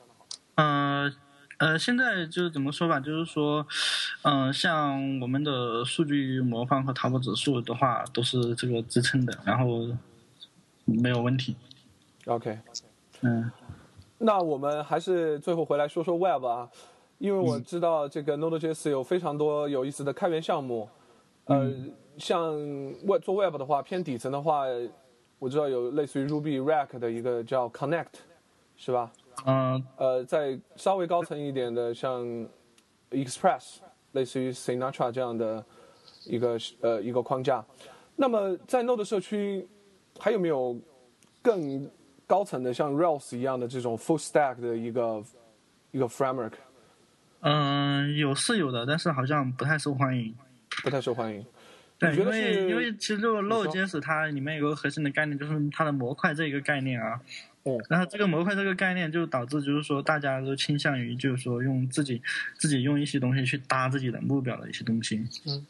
[0.55, 1.12] 嗯
[1.59, 3.66] 呃，现在就是怎么说吧，就是说，
[4.22, 9.88] 嗯，像我们的数据魔方和淘宝指数的话，都是这个支撑的，然后。
[10.87, 11.57] 没有问题
[12.26, 12.57] ，OK，
[13.22, 13.51] 嗯，
[14.18, 16.70] 那我们还是最后回来说说 Web 啊，
[17.18, 20.89] 因为我知道这个 Node.js 有非常多有意思的开源项目，
[21.47, 21.72] 呃，
[22.18, 22.55] 像
[23.05, 24.62] Web 做 Web 的话，偏底层的话，
[25.41, 28.07] 我知道有类似于 Ruby Rack 的一个叫 Connect，
[28.76, 29.12] 是吧？
[29.45, 32.24] 嗯，呃，在稍微高层一点的，像
[33.11, 33.78] Express，
[34.12, 35.64] 类似于 Sinatra 这样的
[36.24, 37.64] 一个呃一个框架，
[38.14, 39.68] 那么在 Node 社区。
[40.18, 40.78] 还有没有
[41.42, 41.88] 更
[42.26, 45.22] 高层的像 Rails 一样的这种 Full Stack 的一个
[45.92, 46.52] 一个 Framework？
[47.40, 50.34] 嗯，有是有的，但是好像不太受欢迎。
[50.82, 51.44] 不太受欢迎。
[51.98, 57.20] 对，因为因为其实这个 Node.js 它里面有个核心的概念，就是它的模块这一个概念啊。
[57.62, 57.78] 哦。
[57.88, 62.20] 然后这个模块这个概念就导致就是说大家都倾向于就是说用自己
[62.58, 65.24] 自己用一些东西去搭自己的目标的一些东西。
[65.46, 65.66] 嗯。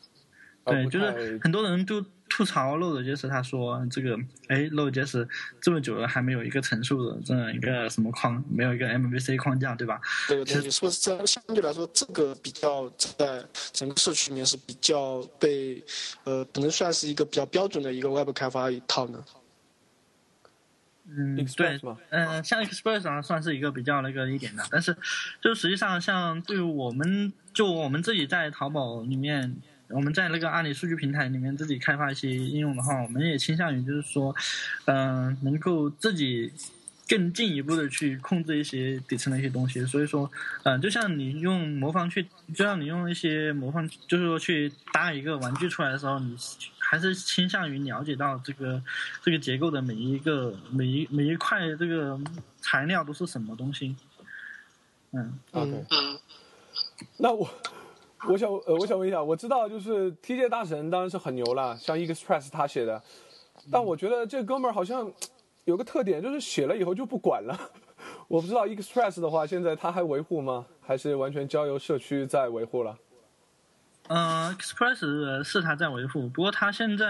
[0.67, 2.05] 对，就是很多人都。
[2.29, 5.29] 吐槽 Node.js，他说这个哎，Node.js
[5.61, 10.01] 这么久了还没有一个成熟的这样一个什么框，没有一个 MVC 框架，对吧？
[10.27, 15.83] 对对，说这相对来说，这个比较在整个社区里面是比较被
[16.25, 19.25] 呃，可能算是一个比较标准的一个 Web 开发一套呢。
[21.09, 24.95] 嗯，对嗯、像 Express 啊，算是一个比较那个一点的，但是
[25.41, 29.57] 就实际上，像对于我们就我们自己在淘宝里面，
[29.89, 34.35] 我们在那个阿里数据平台里面自己开发一些应用的话，我们也倾向于就是说，
[34.87, 36.53] 嗯、能够自己
[37.09, 39.87] 更进一步的去控制一些底层的一些东西。
[39.87, 40.31] 所以说，
[40.65, 46.37] 嗯、就像你用魔方去，就像你用一些魔方，就是说去搭一个玩具出来的时候，你
[46.79, 48.83] 还是倾向于了解到这个
[49.23, 52.19] 这个结构的每一个每一每一块这个
[52.61, 53.95] 材料都是什么东西。
[55.13, 56.19] 嗯 OK，嗯
[57.19, 57.49] 那我
[58.29, 63.03] 我想呃，我想问一下，我知道就是 TJ 大神当然是很牛了，像 Express 他写的，
[63.71, 65.13] 但我觉得这哥们儿好像
[65.65, 67.59] 有个特点，就是写了以后就不管了。
[68.29, 70.67] 我不知道 Express 的话，现在他还维护吗？
[70.81, 72.99] 还是完全交由社区在维护了？
[74.09, 77.07] 嗯、e x p r e s s 是他在维护，不过他现在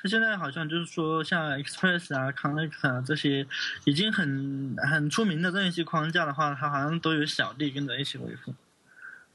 [0.00, 3.46] 他现在好像就是说像 Express 啊、Connect 啊这些
[3.84, 8.54] 已经很很出名的这一些框架的话，他好像都有小弟跟着一起维护。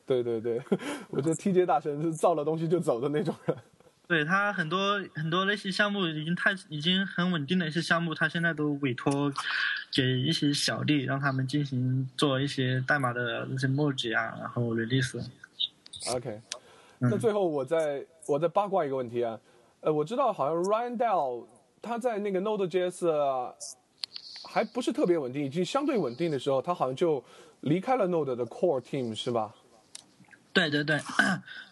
[0.06, 0.62] 对对对，
[1.10, 3.58] 我觉得 TJ 大神是造了东西就走的那种人。
[4.06, 9.32] 对他很多很多那些项目已经太已经很稳定的一些项目，他现在都委托
[9.96, 15.18] 给一些小弟，让他们进行做一些代码的那些 merge 啊，然后 release。
[16.14, 16.30] OK，
[17.00, 19.40] 嗯那最后我再我再八卦一个问题啊，
[19.80, 21.46] 呃，我知道好像 Ryan Dell
[21.82, 23.54] 他在那个 Node.js 啊
[24.44, 27.24] 还不是特别稳定，已经相对稳定的时候，他好像就
[27.62, 29.56] 离开了 Node 的 Core Team 是吧？
[30.54, 31.02] 对对对，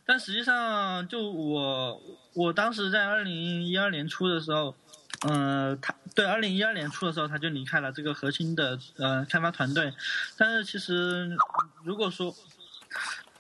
[0.06, 2.02] 但实际上就我
[2.34, 4.76] 我当时在二零一二年初的时候，
[5.22, 9.94] 呃，他对二零一二年初的时候他就离开了这个核心的呃开发团队，
[10.36, 11.38] 但是其实
[11.84, 12.36] 如果说。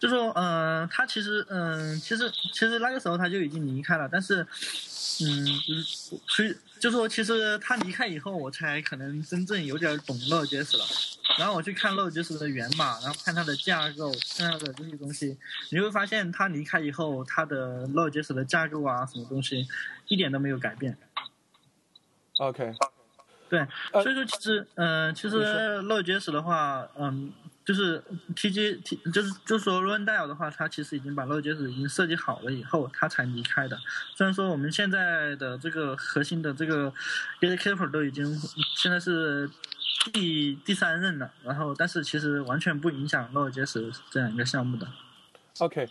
[0.01, 4.41] 就说，嗯、他其实，嗯、其实，其实那个时候他就已经离开了，但是，
[5.21, 5.83] 嗯，就是
[6.27, 10.83] 所以就说，其实他离开以后，我才可能真正有点懂 Node.js 了。
[11.37, 15.37] 然后我去看 Node.js 的源码，然后看它的架构，看它的这些东西，
[15.69, 19.67] 你会发现他离开以后，他的 Node.js 的架构啊，什么东西
[20.07, 20.97] 一点都没有改变。
[22.39, 22.73] OK，
[23.49, 23.59] 对，
[23.91, 27.31] 呃所以说其实，嗯、其实你说 Node.js 的话，嗯，
[27.63, 28.03] 就是
[28.35, 33.77] T G T 就是就是说 Randall 的话，他其实已经把 Node.js 已经设计好了以后，他才离开的。
[34.15, 36.91] 虽然说我们现在的这个核心的这个
[37.39, 38.35] Gatekeeper 都已经
[38.75, 39.49] 现在是
[40.11, 44.87] 第第三任了，然后但是其实完全不影响 Node.js 这样一个项目的。
[45.59, 45.87] OK，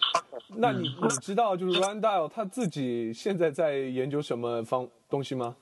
[0.56, 5.54] 那你你知道就是 Ryan Dell 他自己现在在研究什么方东西吗？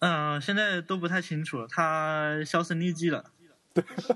[0.00, 3.24] 嗯、现在都不太清楚了，他销声匿迹了。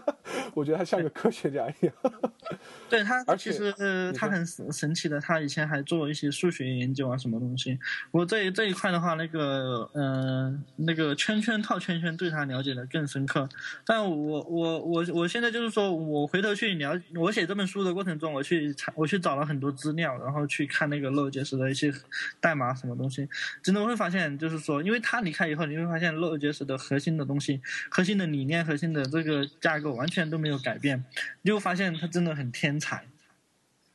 [0.54, 1.94] 我觉得他像个科学家一样。
[2.88, 7.78] 对他而其实呃他很神神奇的，他以前还做一些数学研究啊，什么东西。
[8.10, 13.48] 不过这这一块的话，那个嗯、呃那个圈圈套圈圈对他了解的更深刻。
[13.86, 21.92] 但我我我我现在就是说我回头去了，我写这本书的过程中，我去查我去找了很多资料，然后去看那个 Node.js 的一些
[22.40, 23.26] 代码什么东西，
[23.62, 31.04] 真的会发现，就是说，因为他离开以后，你会发现 Node.js 的核心的东西、核心的理念、核心的这个架构完全都没有改变，
[31.42, 33.06] 你就会发现他真的很天才。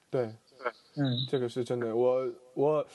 [0.10, 0.34] 对，
[0.96, 1.96] 嗯这个是真的。
[1.96, 2.88] 我我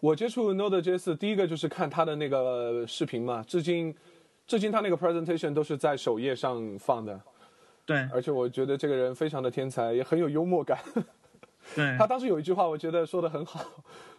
[0.00, 3.94] 我接触 Node.js 第一个就是看他的那个视频嘛，至今
[4.46, 7.20] 至今他那个 presentation 都是在首页上放的，
[7.84, 10.78] 对而且我觉得这个人非常的天才，也很有幽默感。
[11.74, 13.60] 对 他当时有一句话，我觉得说的很好。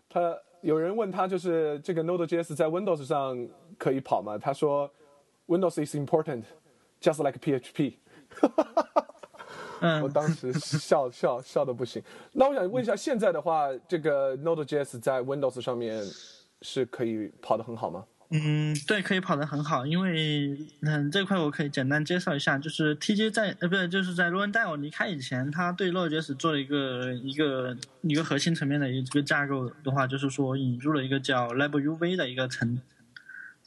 [0.10, 4.38] 他有人问他，就是这个 Node.js 在 Windows 上可以跑吗？
[4.38, 4.90] 他说
[5.48, 6.44] ，Windows is important,
[7.02, 7.94] just like PHP。
[9.80, 12.02] 我嗯当时笑笑笑的不行。
[12.34, 16.04] 那我想问一下，现在的话，这个 Node.js 在 Windows 上面
[16.64, 18.04] 是可以跑得很好吗？
[18.30, 32.82] 嗯，对，可以跑得很好，因为嗯这块我可以简单介绍一下，就是 TJ 在呃不是就是在罗恩戴尔离开以前，他对 Node.js 做了一个一个一个核心层面的一个架构的话，就是说引入了一个叫 LabUV 的一个层。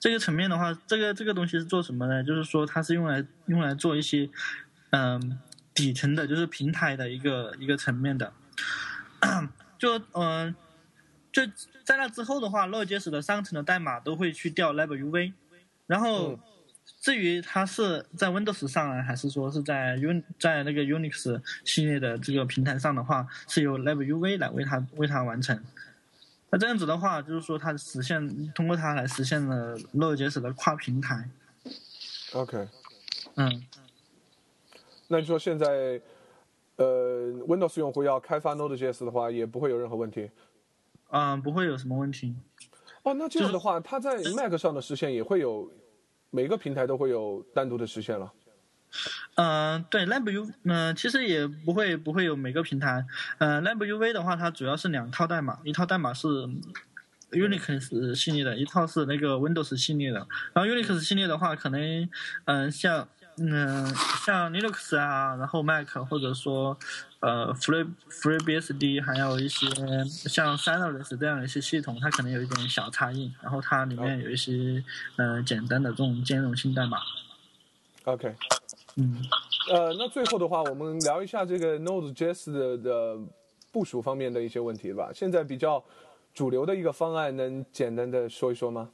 [0.01, 2.25] 这个层面的话，这个这个东西是做什么呢？
[2.25, 4.29] 就是说它是用来用来做一些
[4.91, 5.39] 嗯
[5.75, 8.33] 底层的，就是平台的一个一个层面的。
[9.79, 10.55] 就嗯、呃
[11.31, 11.43] 就
[11.85, 15.33] 在那之后的话，Node.js 的上层的代码都会去调 LabUV，
[15.87, 16.39] 然后嗯
[17.01, 25.63] 至于它是在 Windows 上啊，还是说是在 Un 在那个 Unix 系列的这个平台上的话，是由 LabUV 来为它为它完成。
[26.51, 31.31] 那这样子的话，就是说它实现通过它来实现了 Node.js 的跨平台。
[32.33, 32.69] OK，
[33.37, 33.65] 嗯，
[35.09, 36.01] 那你说现在，
[36.77, 40.31] 呃，Windows 用户要开发 Node.js 的话，也不会有任何问题。
[41.11, 42.35] 嗯，不会有什么问题。
[43.03, 45.71] 哦，那这样的话，它在 Mac 上的实现也会有
[46.31, 48.33] 每个平台都会有单独的实现了。
[49.37, 53.07] 嗯，对，LabU，嗯，其实也不会不会有每个平台。
[53.39, 56.26] 嗯，LabUV 的话，它主要是两套代码，一套代码是
[57.31, 60.26] Unix 系列的，一套是那个 Windows 系列的。
[60.53, 62.09] 然后 Unix 系列的话，可能
[62.45, 63.09] 嗯像
[63.39, 63.87] 嗯
[64.26, 66.76] 像 Linux 啊，然后 Mac 或者说
[67.20, 69.66] 呃 Free FreeBSD，还有一些
[70.28, 73.33] 像 Synology 这样的一些系统，它可能有一点小差异。
[73.41, 74.85] 然后它里面有一些
[75.16, 76.99] 呃简单的这种兼容性代码。
[78.05, 78.35] OK，
[78.97, 79.22] 嗯。
[79.70, 83.18] 呃，那最后的话，我们聊一下这个 Node.js 的的
[83.70, 85.11] 部署方面的一些问题吧。
[85.14, 85.84] 现在比较
[86.34, 88.91] 主流的一个方案，能简单的说一说吗？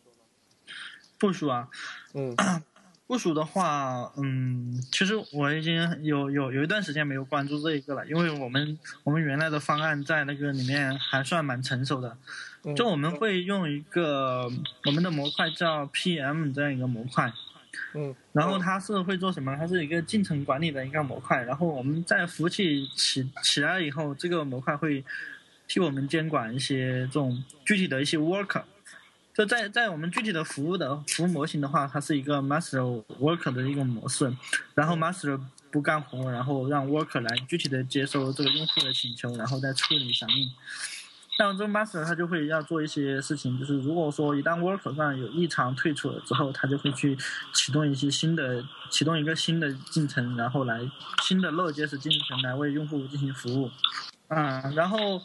[1.18, 1.68] 部署啊，
[2.14, 2.36] 嗯
[3.06, 12.18] 部署的话，嗯，其实我已经有有有一段时间没有关注这一个了，因为我们我们原来的方案在那个里面还算蛮成熟的，
[12.64, 14.50] 嗯就我们会用一个
[14.86, 17.32] 我们的模块叫 PM 这样一个模块，
[17.94, 19.56] 嗯然后它是会做什么？
[19.56, 25.04] 它是一个进程管理的一个模块，然后我们在服务器起起来以后，这个模块会
[25.66, 28.62] 替我们监管一些这种具体的一些 worker。
[29.34, 34.34] 就在在我们具体的服务的服务模型的话，它是一个 master worker 的一个模式，
[34.74, 35.38] 然后 master
[35.70, 40.50] 不干活，然后让 worker 来具体的接收这个用户的请求，然后再处理响应。
[41.38, 47.14] 像这个 master 他就会要做一些事情，就是如果说一旦 worker 上有异常退出了之后，他就会去
[47.52, 50.80] 启动一些新的，启动一个新的进程，然后来
[51.22, 53.70] 新的 Node.js 进程来为用户进行服务。
[54.28, 55.20] 嗯，然后，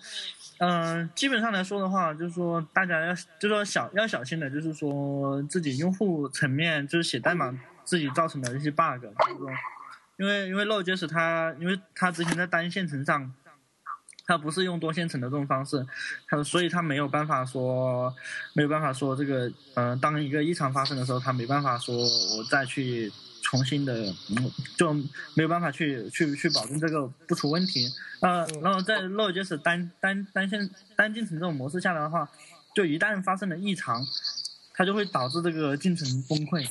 [0.57, 9.47] 嗯，基本上来说的话，就是说大家要，就是说小要小心的，就是说自己用户层面就是写代码自己造成的一些 bug，就是说，
[10.18, 13.34] 因为因为 Node.js 它因为它之前在单线程上。
[14.32, 15.86] 它不是用多线程的这种方式，
[16.26, 18.16] 它所以它没有办法说，
[18.54, 23.12] 没有办法说这个，呃，当一个异常发生的时候，它没办法说我再去
[23.44, 23.94] 重新的，
[24.30, 24.94] 嗯，就
[25.34, 27.90] 没有办法去去去保证这个不出问题。
[28.22, 32.30] 呃，然后在 Node.js 单单单线单进程这种模式下来的话，
[32.74, 34.02] 就一旦发生了异常，
[34.74, 36.66] 它就会导致这个进程崩溃。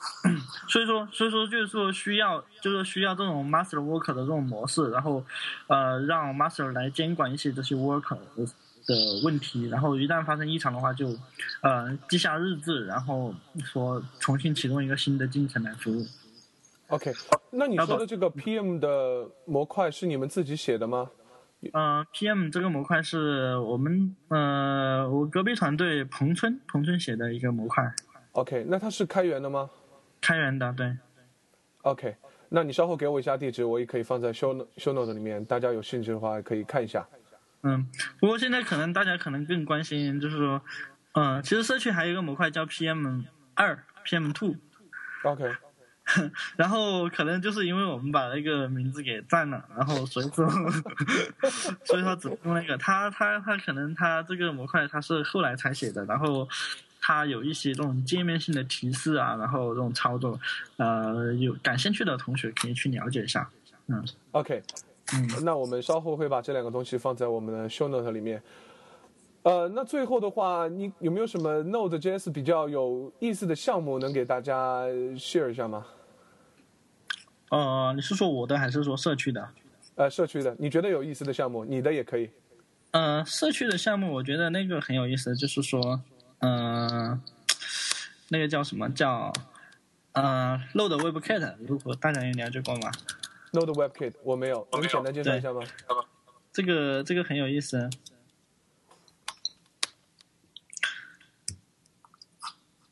[0.68, 5.22] 所以说，所以说就是说需要，就是需要这种 master worker 的这种模式，然后，
[5.66, 8.44] 呃，让 master 来监管一些这些 worker 的
[8.86, 11.08] 的问题，然后一旦发生异常的话，就，
[11.60, 16.06] 呃，记下日志，然后说重新启动一个新的进程来服务。
[16.88, 17.12] ，OK，
[17.50, 21.10] 那你说的这个 PM 的模块是你们自己写的吗？
[21.74, 27.84] 呃，PM 这个模块是我们呃我隔壁团队彭春彭春写的一个模块
[28.32, 29.68] ，OK，那它是开源的吗
[30.20, 30.96] 开源的，对。
[31.82, 32.16] ？OK，
[32.48, 37.06] 那你稍后给我一下地址，我也可以放在 show show note 里面，大家有兴趣的话可以看一下。
[37.62, 37.86] 嗯，
[38.18, 40.62] 不过现在可能大家可能更关心，就是说，
[41.12, 45.52] 嗯、其实社区还有一个模块叫 PM 二、PM two，OK，
[46.56, 50.48] 然后可能就是因为我们把那个名字给占了，然后所以说，
[51.84, 56.48] 所以说只用那个他他他可能他这个模块他是后来才写的，然后
[57.00, 60.38] 它有一些这种界面性的提示啊，然后这种操作，
[60.76, 63.48] 呃，有感兴趣的同学可以去了解一下。
[63.88, 64.62] 嗯 OK，
[65.14, 68.40] 嗯那我们稍后会把这两个东西放在我们的 show note 里面。
[69.42, 74.84] 呃，那最后的话，你有没有什么 Node.js 比较有意思的项目能给大家
[75.16, 75.86] share 一下吗？
[77.48, 79.48] 呃，你是说我的还是说社区的？
[79.96, 82.28] 呃，社区的，你觉得有意思的项目，你的也可以。
[82.90, 86.00] 呃，社区的项目，我觉得那个很有意思，就是说，
[86.40, 87.20] 呃，
[88.28, 89.32] 那个叫什么叫
[90.12, 92.90] 呃 Load WebKit，如果大家有了解过吗
[93.52, 95.60] ？Node WebKit 我没有，能简单介绍一下吗？
[96.52, 97.88] 这个这个很有意思。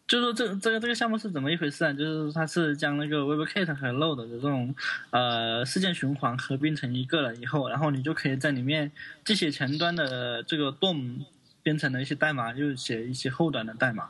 [0.07, 1.93] 就是说这这个这个项目是怎么一回事啊？
[1.93, 4.75] 就是它是将那个 WebKit 和 Load 的这种
[5.11, 8.91] 呃事件循环合并成一个了以后，然后你就可以在里面
[9.25, 11.27] 既写前端的这个 DOM
[11.69, 14.09] 编程的一些代码，又写一些后端的代码。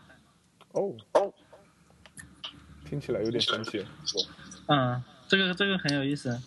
[0.71, 1.35] 哦哦，
[2.89, 3.85] 听起来有点神奇。
[4.69, 6.41] 嗯，这个这个很有意思。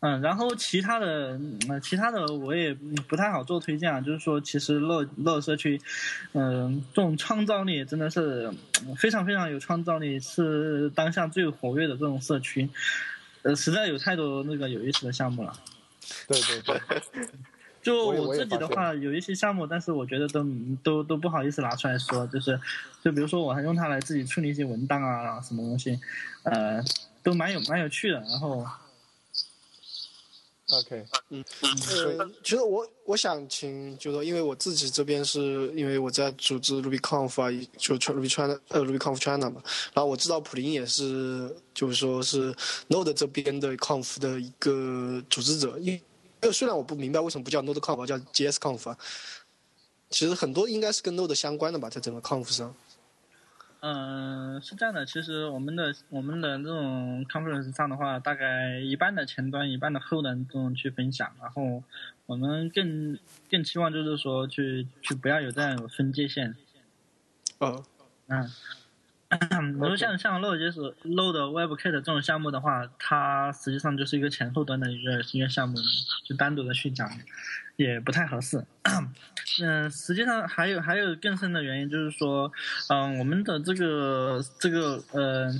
[0.00, 1.38] 嗯，然后其他的，
[1.80, 4.00] 其他的我也不太好做推荐啊。
[4.00, 5.80] 就是说，其实乐乐社区，
[6.32, 8.52] 嗯、这种创造力真的是
[8.84, 12.68] 嗯非常非常有创造力，是当下最活跃的这种社区。
[13.42, 15.52] 呃，实在有太多那个有意思的项目了。
[16.26, 16.80] 对对对，
[17.86, 20.44] 就我自己的话，有一些项目，但是我觉得都
[20.82, 22.60] 都都不好意思拿出来说，就是
[23.04, 25.96] 就比如说我还用它来自己处理一些文档啊，什么东西，
[26.42, 26.82] 呃，
[27.22, 28.18] 都蛮有蛮有趣的。
[28.18, 28.66] 然后
[30.68, 31.44] ，OK，嗯，
[32.18, 39.62] 呃，其实我我想请，就说因为我自己这边是因为我在组织 RubyConf 啊，就 Ruby China 呃 RubyConf China 嘛，
[39.94, 42.52] 然后我知道普林也是，就是说是
[42.88, 46.00] Node 这边的 Conf 的一个组织者，因
[46.42, 48.98] 为虽然我不明白为什么不叫 Node Conf，叫 JSConf，啊，
[50.10, 52.74] 其实很多应该是跟 Node 相关的吧，在整个 Conf 上。
[53.80, 61.82] 嗯，是这样的，其实我们的我们的这种 conference 上的话，大概一半的前端，一半的后端这种去分享，然后
[62.24, 63.16] 我们更
[63.50, 66.56] 更期望就是说去去不要有这样有分界线。
[67.58, 67.84] 哦，
[68.26, 68.50] 嗯，
[69.28, 75.76] 比如像像 Load 就是 Load WebKit 这种项目的话，它实际上就是一个前后端的一个一个项目，
[76.24, 77.10] 就单独的去讲。
[77.76, 78.64] 也不太合适，
[79.62, 82.50] 嗯，实际上还有还有更深的原因，就是说，
[82.88, 85.52] 嗯，我们的这个这个呃，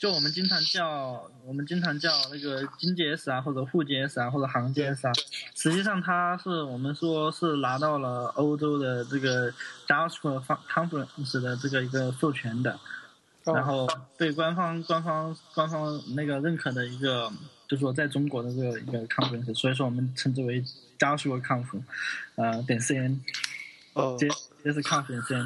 [0.00, 5.12] 就我们经常叫我们经常叫那个金 JS 啊，或者沪 JS 啊，或者杭 JS 啊，
[5.56, 9.50] 实际上它是我们说是拿到了欧洲的这个
[9.88, 12.78] JavaScript Conference 的这个一个授权的，
[13.44, 13.86] 然后
[14.16, 17.30] 被官方官方官方那个认可的一个，
[17.68, 20.64] 就是说在中国的这个一个 Conference，所以说我们称之为。
[20.96, 21.82] JavaScript Conf，
[22.36, 23.18] 呃，点 CN，
[23.94, 24.28] 哦，这
[24.62, 25.44] 这是 Conf 点 CN。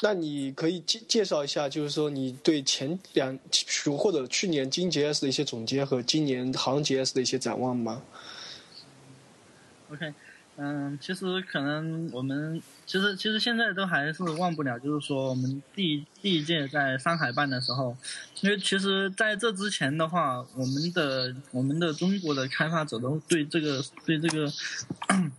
[0.00, 3.36] 那你可以介介绍一下，就是说你对前两
[3.98, 8.02] 或者去年金 JS 的一些总结和今年行 JS 的一些展望吗
[9.90, 10.14] ？OK。
[10.60, 17.96] 嗯，其实可能我们其实其实现在都还是忘不了，就是说我们第第一届在上海办的时候，
[18.40, 24.52] 因为其实在这之前的话，我们的我们的中国的开发者都对这个对这个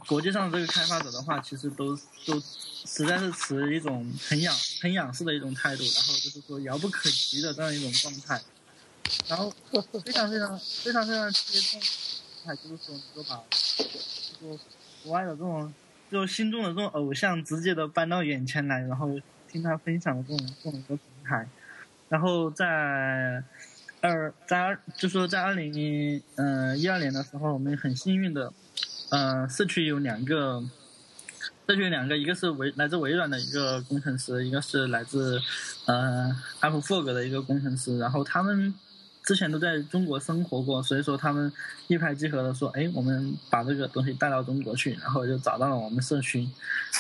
[0.08, 1.94] 国际上的这个开发者的话，其实都
[2.26, 8.42] 都实在是持一种很仰很仰视的一种态度，然后就是说遥不可及的这样一种状态，
[9.28, 9.54] 然后
[10.06, 11.82] 非常非常非常非常接近，
[12.46, 13.44] 还就是说能够把
[14.40, 14.58] 说。
[15.10, 15.74] 国外的这种，
[16.12, 21.48] 就心中的这种偶像，直接的搬到眼前来，然后听他分享的这种这种一个平台，
[22.10, 23.44] 然后在
[24.02, 28.54] 二在二就说在二零嗯一二年的时候，我们很幸运的，
[29.10, 30.64] 嗯社区有两个，
[31.68, 35.42] 社区有两个，一个是微来自微软的一个工程师，一个是来自
[35.88, 36.32] 嗯
[36.62, 38.76] AppFork 的一个工程师，然后他们。
[39.30, 41.54] 之前都在中国生活过，所以说他们
[41.86, 46.50] 一拍即合的说：“哎，我们把这个东西带到中国去。”然后就找到了我们社区，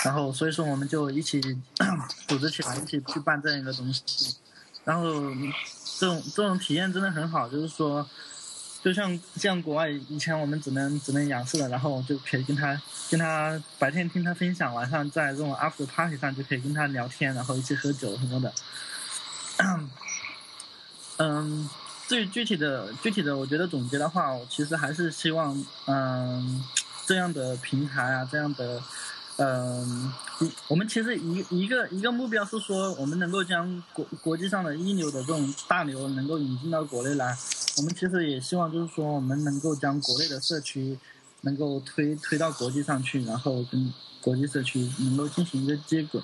[0.05, 1.41] 然后所以说我们就一起
[2.29, 4.35] 组织起来，一起去办这样一个东西。
[4.83, 5.11] 然后
[5.97, 8.07] 这种这种体验真的很好，就是说，
[8.83, 18.53] 就像像国外以前我们只能只能仰视的，然后就可以跟他跟他白天听他分享，晚上在这种 after party 上就可以跟他聊天，然后一起喝酒什么的。
[21.17, 21.67] 嗯。
[22.09, 26.63] 至于具体的具体的，我觉得总结的话，我其实还是希望，嗯，
[27.05, 28.81] 这样的平台啊，这样的，
[29.37, 30.11] 嗯，
[30.67, 37.37] 我们其实一一个一个目标是说，我们能够将国国际上的一流的这种大牛能够引进到国内来。
[37.77, 40.97] 我们其实也希望，就是说，我们能够将国内的社区
[41.41, 46.19] 能够推推到国际上去，然后跟国际社区能够进行一个接轨。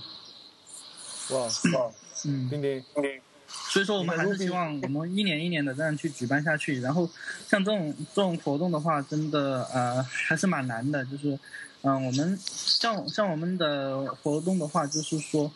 [1.29, 1.91] 哇哇，
[2.25, 3.21] 嗯，丁丁，丁丁。
[3.47, 6.79] 所以说，我们还是希望我们一年一年的这样去举办下去。
[6.81, 7.09] 然后，
[7.47, 11.03] 像这种这种活动的话，真的呃还是蛮难的。
[11.05, 11.37] 就是，
[11.81, 15.51] 嗯，我们像像我们的活动的话，就是说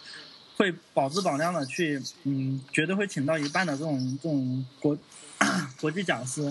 [0.57, 4.97] 会保质保量的去，嗯，绝对会请到一半的这种这种国
[5.81, 6.43] 国际讲师。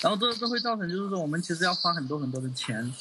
[0.00, 2.92] 然后这这会造成就是说，我们其实要花很多很多的钱。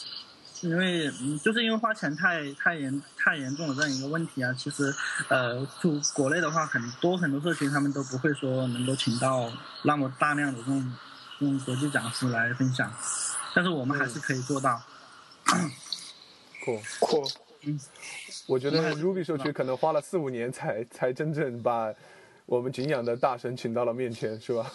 [0.61, 4.93] 因为嗯，就是因为花钱太太严太严重的这样一个问题啊，其实，
[5.27, 9.51] 呃，就国内的话，很多很多社群他们都不会说能够请到
[9.83, 10.93] 那么大量的这种
[11.39, 12.93] 这种国际讲师来分享，
[13.55, 14.81] 但是我们还是可以做到。
[16.63, 17.27] 酷酷，
[17.61, 17.79] 嗯，
[18.45, 21.91] 我觉得 Ruby 社区可能花了四五年才才真正把
[22.45, 24.71] 我们景仰的大神请到了面前，是吧？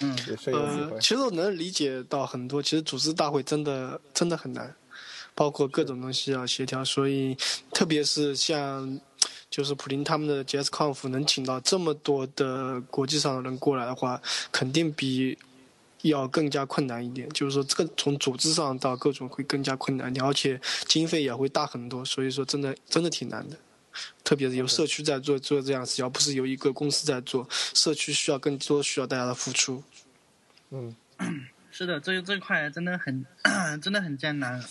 [0.00, 0.98] 嗯， 也是有机会。
[1.00, 4.72] 其实我能理解到很多，其实组织大会真的真的很难。
[5.34, 7.36] 包括各种东西要协调，所以
[7.72, 9.00] 特别是像
[9.50, 14.20] 就是普林他们的 JSConf 能请到这么多的国际上的人过来的话，
[14.52, 15.36] 肯定比
[16.02, 17.28] 要更加困难一点。
[17.30, 22.04] 就是说，这个从组织上到各种会更加困难，而且经费也会大很多。
[22.04, 23.56] 所以说，真的真的挺难的。
[24.24, 29.82] 特别是由社区在做做这样事，要不是有一个公司在做，社区需要更多需要大家的付出。
[30.70, 30.94] 嗯，
[31.70, 33.24] 是的，这这块真的很
[33.80, 34.62] 真的很艰难。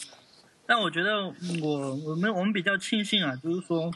[0.65, 1.25] 但我觉得
[1.61, 3.91] 我我们我们比较庆幸啊，就是说，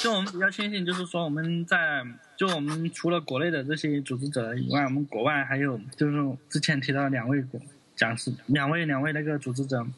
[0.00, 2.04] 就我们比较庆幸，就是说我们在
[2.36, 7.42] 就我们除了国内的这些组织者以外，我们国外还有就是之前提到两位
[7.96, 9.88] 讲师，两位两位那个组织者，我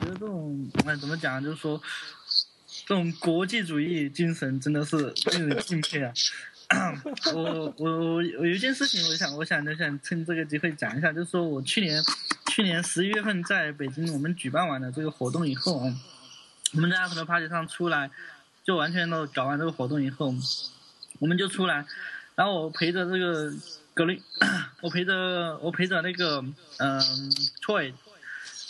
[0.00, 1.82] 觉得这种哎怎么讲，就是说
[2.86, 6.12] 这种国际主义精神真的是令人敬佩啊。
[7.34, 12.02] 我我我有一件事情，我想我想就想趁这个机会讲一下，就是说我去年
[12.48, 15.94] 去年十一月份在北京我们举办完了这个活动以后啊，
[16.74, 18.10] 我们在 After Party 上出来，
[18.64, 20.34] 就完全都搞完这个活动以后，
[21.20, 21.86] 我们就出来，
[22.34, 23.50] 然后我陪着这个
[23.94, 24.22] 格林，
[24.82, 26.44] 我陪着我陪着那个
[26.76, 27.00] 嗯
[27.62, 27.94] Troy，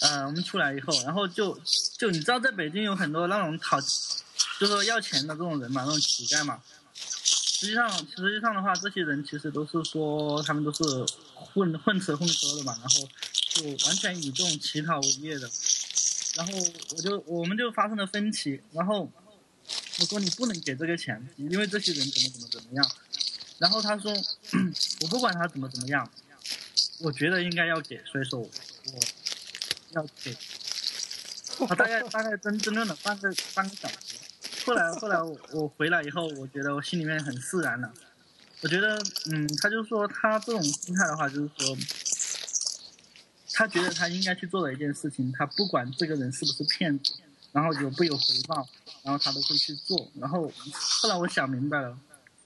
[0.02, 1.58] 呃我们出来以后，然后就
[1.98, 6.60] 就你知道在北京有很多那种讨，就是说要钱的这种人嘛，那种乞丐嘛。
[7.58, 10.84] 实际上，实际上的话，这些人其实都是说他们都是
[11.34, 13.08] 混混吃混喝的嘛，然后
[13.48, 15.50] 就完全以这种乞讨为业的。
[16.36, 16.52] 然后
[16.94, 19.10] 我就我们就发生了分歧，然后
[19.98, 22.90] 我说你不能给这个钱，因为这些人怎么怎么怎么样。
[23.58, 24.12] 然后他说
[25.02, 26.08] 我不管他怎么怎么样，
[27.00, 28.48] 我觉得应该要给，所以说我
[29.90, 30.36] 要给。
[31.66, 34.14] 他大概大概争争论了半个半个小时。
[34.68, 37.90] 后来，后来我我回来以后，我觉得我心里面很释然了。
[38.60, 41.76] 我觉得，嗯，他就说他这种心态的话，就是说，
[43.54, 47.14] 他觉得他应该去做的一件事情，他不管这个人是不是骗子，
[47.52, 48.68] 然后有不有回报，
[49.02, 50.10] 然后他都会去做。
[50.20, 50.52] 然后
[51.00, 51.96] 后来我想明白了，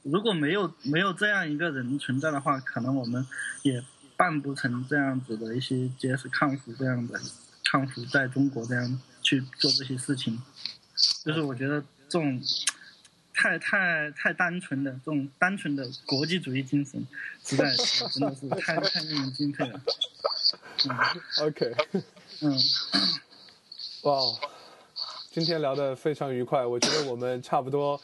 [0.02, 3.26] 如果没有没有这样一个人存在的话，可能我们
[3.62, 3.82] 也
[4.16, 7.20] 办不成这样子的一些结识抗服这样的
[7.64, 10.40] 抗服在中国这样去做这些事情。
[11.24, 11.82] 就是我觉得
[12.12, 12.38] 这种
[13.32, 17.06] 太太太单纯的这种单纯的国际主义精神，
[17.42, 19.80] 实在是 真的是太太令人敬佩了。
[20.84, 20.90] 嗯
[21.46, 21.74] OK，
[22.42, 22.54] 嗯，
[24.02, 24.20] 哇，
[25.30, 27.98] 今天聊的非常愉快，我觉得我们差不多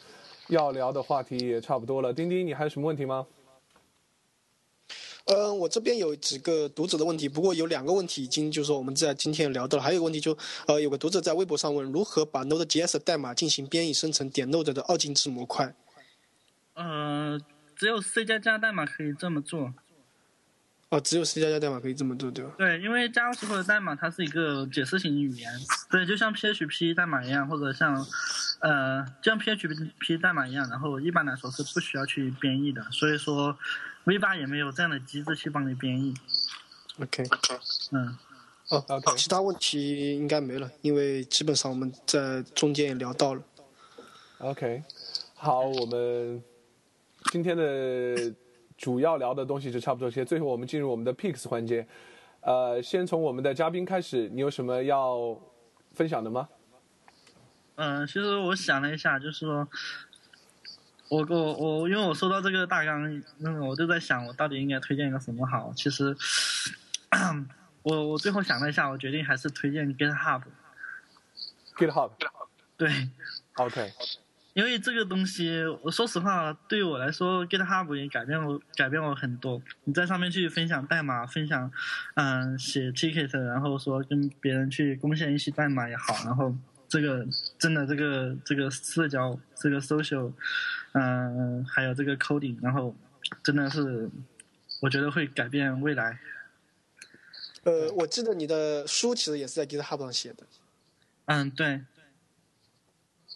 [0.47, 2.11] 要聊的话题也差不多了。
[2.11, 3.27] 丁丁，你还有什么问题吗？
[5.31, 10.35] 嗯，我这边有几个读者的问题，不过有两个问题已经就是说我们在今天聊到了，还有一个问题就
[10.65, 15.75] 呃有个读者在微博上问如何把 Node.js 代码进行编译生成点 Node 的二进制模块。
[16.73, 17.39] 呃，
[17.75, 19.73] 只有 C 加加代码可以这么做。
[20.89, 22.51] 哦，只有 C 加加代码可以这么做，对吧？
[22.57, 25.47] 对，因为 JavaScript 的代码它是一个解释型语言，
[25.91, 28.03] 对，就像 PHP 代码一样，或者像
[28.61, 33.55] 呃，就像 PHP 代码一样，然后一般来说是不需要去编译的，所以说
[34.05, 36.13] V 八也没有这样的机制去帮你编译。
[37.01, 37.23] OK，
[37.91, 38.17] 嗯，
[38.69, 43.41] 哦 OK 其他问题应该没了，因为基本上我们在中间也聊到了。
[44.39, 44.83] OK，
[45.35, 46.43] 好，我们
[47.31, 48.33] 今天的
[48.77, 50.25] 主要聊的东西就差不多这些。
[50.25, 51.87] 最后我们进入我们的 Picks 环节，
[52.41, 55.37] 呃，先从我们的嘉宾开始，你有什么要
[55.93, 56.49] 分享的吗？
[57.75, 59.67] 嗯，其实我想了一下，就是说，
[61.09, 65.73] 我我我，因为我收到这个大纲，嗯，我就在想，我到底应该推荐一个什么好？
[65.75, 66.15] 其实，
[67.81, 70.43] 我我最后想了一下，我决定还是推荐 GitHub。
[71.75, 72.11] GitHub。
[72.77, 73.09] 对
[73.55, 73.91] ，OK，
[74.53, 79.61] 因为这个东西，我说实话，对于我来说，GitHub 也改变我改变我很多。
[79.85, 81.71] 你在上面去分享代码，分享，
[82.15, 86.55] 嗯，写 ticket，然后说跟别人去贡献一些代码也好，然后
[86.87, 87.25] 这个
[87.57, 90.31] 真的这个这个社交，这个 social，
[90.93, 92.95] 嗯，还有这个 coding，然后
[93.43, 94.09] 真的是，
[94.81, 96.19] 我觉得会改变未来。
[97.63, 100.43] 呃，我记得你的书其实也是在 GitHub 上写的。
[101.25, 101.81] 嗯，对，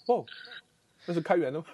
[0.07, 0.25] 哦，
[1.05, 1.65] 那是开源的吗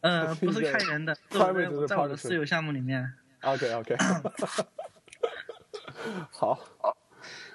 [0.00, 3.12] 呃， 不是开源的， 在我在我的私有项目里面。
[3.42, 3.96] ？OK OK，
[6.30, 6.58] 好，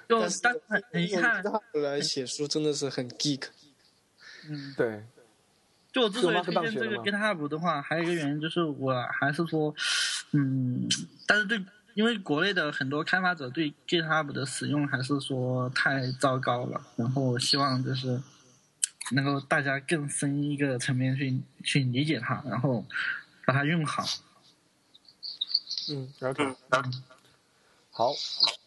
[0.08, 3.48] 就但是但很很遗用憾，GitHub 来写书真的是很 geek。
[4.48, 5.04] 嗯，对，
[5.92, 9.74] 就我之所以推荐这个 GitHub 的话，还有一个原因就是我还是说，
[10.32, 10.88] 嗯，
[11.26, 11.64] 但是对，
[11.94, 18.22] 因为国内的很多开发者对 GitHub 的使用还是说太糟糕了，然后我希望就是
[19.12, 22.84] 能够大家更深一个层面去去理解它，然后
[23.44, 24.04] 把它用好。
[25.90, 26.54] 嗯，OK，
[27.90, 28.12] 好，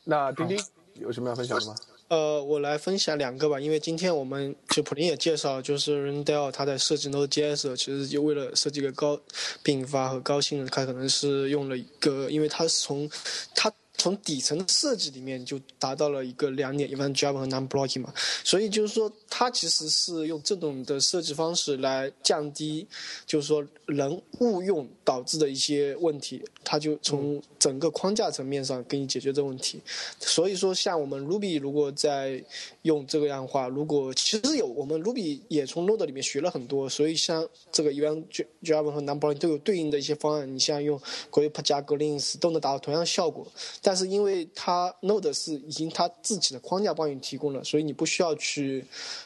[0.03, 0.57] 那丁丁
[0.95, 1.75] 有什么要分享的吗？
[2.09, 9.19] 呃，我来分享两个吧，因为今天我们就普林也介绍，就是 Rendell 他在设计 Node.js，其实就为了设计一个高
[9.63, 13.09] 并发和高性能，他可能是用了一个，因为他是从
[13.55, 18.13] 他从底层的设计里面就达到了一个两点，event driven 和 non-blocking 嘛，
[18.43, 22.85] 所以就是说它其实是用这种的设计方式来降低，
[23.25, 29.79] 就是说人误用导致的一些问题，它就从整个框架层面上给你解决这个问题。
[30.19, 32.43] 所以说，像我们 Ruby 如果在
[32.81, 38.25] 用这个样的话，如果其实有我们 Ruby 也从 Node 里面学了很多，所以像这个 event
[38.63, 40.99] driven 和 non-blocking 都有对应的一些方案，你像用
[41.31, 43.47] grep 加 glints 都能达到同样效果。
[43.83, 48.83] 但是因为它 Node 是已经它自己的框架帮你提供了，所以你不需要去，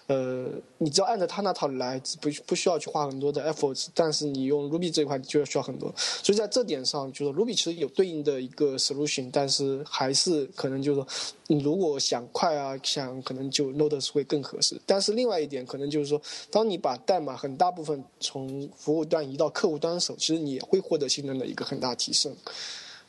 [0.08, 3.88] 呃，你只要按照它那套来，不不需要去花很多的 efforts。
[3.94, 11.08] 但是你用 Ruby 这一块就要需要很多，所以在这点上，就是 Ruby 其实有对应的一个 solution，但是还是可能就是说，
[11.46, 14.82] 你如果想快啊，想可能就 Node 会更合适。
[14.88, 16.20] 但是另外一点可能就是说，
[16.50, 22.36] 当你把代码很大部分从服务端移到客户端的时候，其实你也会获得性能的一个很大提升。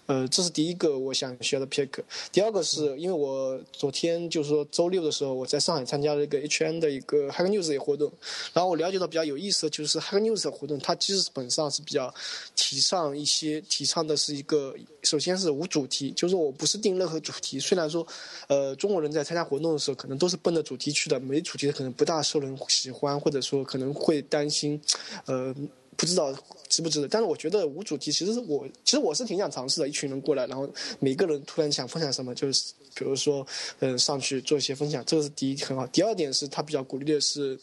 [0.09, 1.91] 呃，这是第一个我想学的 pick。
[2.33, 8.11] 第二个是因为我昨天就是说周六的时候，我在上海参加了一个 HN 的一个 Hack News 的活动，
[8.55, 12.13] 然后我了解到比较有意思的就是 Hack News 的活动，它基本上是比较
[12.57, 17.61] 提倡一些，提倡的是一个，首先是无主题，就是我不是定任何主题。
[17.61, 18.07] 虽然说，
[18.47, 24.81] 呃，中国人在参加活动的时候可能都是奔着主题去的，没主题的可能不大受人喜欢，或者说可能会担心，
[25.27, 25.55] 呃。
[25.99, 26.33] 不知道
[26.69, 29.89] 值不值得，但是我觉得无主题其实我其实我是挺想尝试的。
[29.89, 33.45] 一群人过来，然后每个人突然想分享什么，就是比如说
[33.81, 35.85] 嗯上去做一些分享，这个是第一很好。
[35.89, 37.59] 第二点是他比较鼓励的是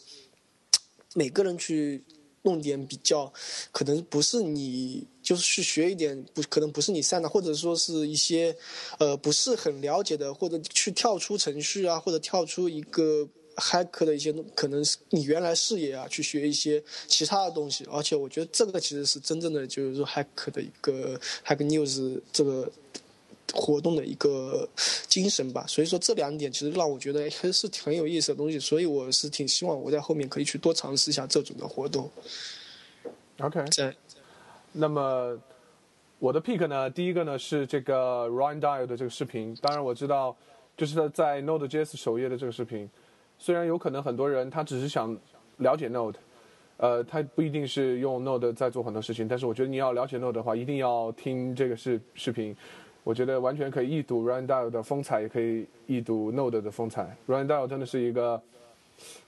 [1.14, 2.03] 每个人去
[2.41, 3.32] 弄点比较
[3.72, 8.53] 可能不是你就是去学一点不可能不是你擅长，或者说是一些
[8.99, 13.30] 呃不是很了解的，或者去跳出程序啊，或者跳出一个。
[13.57, 22.69] Hack 的一些可能是你原来视野啊，去学一些其他的东西，而且我觉得这个其实是真正的就是说 hack 的一个 hack news 这个
[23.53, 24.68] 活动的一个
[25.07, 25.65] 精神吧。
[25.68, 32.11] 所以说这两点其实让我觉得还是很有意思的东西，所以我是挺希望我在后面可以去多尝试一下这种的活动。
[33.40, 33.95] OK，在
[34.73, 35.40] 那么
[36.19, 40.36] 我的 pick 呢，第一个呢是这个 Ryan Dial 的这个视频，当然我知道
[40.76, 42.90] 就是在 Node.js 首页的这个视频。
[43.38, 45.16] 虽然有可能很多人他只是想
[45.57, 46.16] 了解 Node，
[46.78, 52.56] 呃，他不一定是用 Node 在做很多事情，但是我觉得你要了解 Node 的话，一定要听这个视视频。
[53.03, 57.16] 我觉得完全可以一睹 Ryan Dial 的风采，也可以一睹 Node 的风采。
[57.28, 58.41] Ryan Dial 真的是一个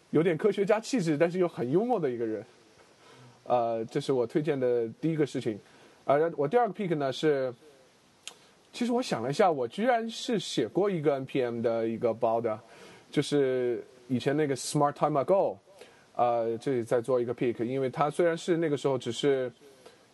[0.10, 2.44] 有点科学家气质，但是又很幽默的一个人。
[3.44, 5.60] 呃，这是我推荐的第一个事情。
[6.06, 7.54] 而我第二个 pick 呢是，
[8.74, 12.60] 其实我想了一下，我居然是写过一个 npm 的一个包的，
[13.12, 13.84] 就是。
[14.08, 15.58] 以前那个 Smart Time Ago，
[16.16, 19.52] 呃，这里在做一个 pick，因为它虽然是那个时候只是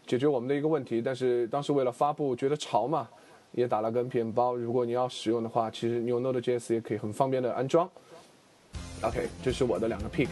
[0.06, 3.08] 解决我们的一个问题，但是当时为了发布觉得潮嘛，
[3.52, 4.56] 也打了个 npm 包。
[4.56, 7.90] 如果你要使用的话，其实你用 Node.js 也可以很方便的安装。
[9.02, 10.30] OK，这是我的两个 pick。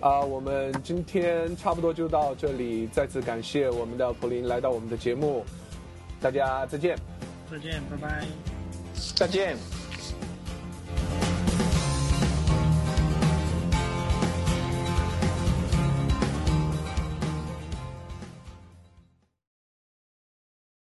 [0.00, 5.44] 啊，我们今天差不多就到这里，再次感谢我们的普林来到我们的节目，
[6.20, 6.96] 大家再见。
[7.50, 8.26] 再见，拜拜。
[9.16, 9.56] 再见。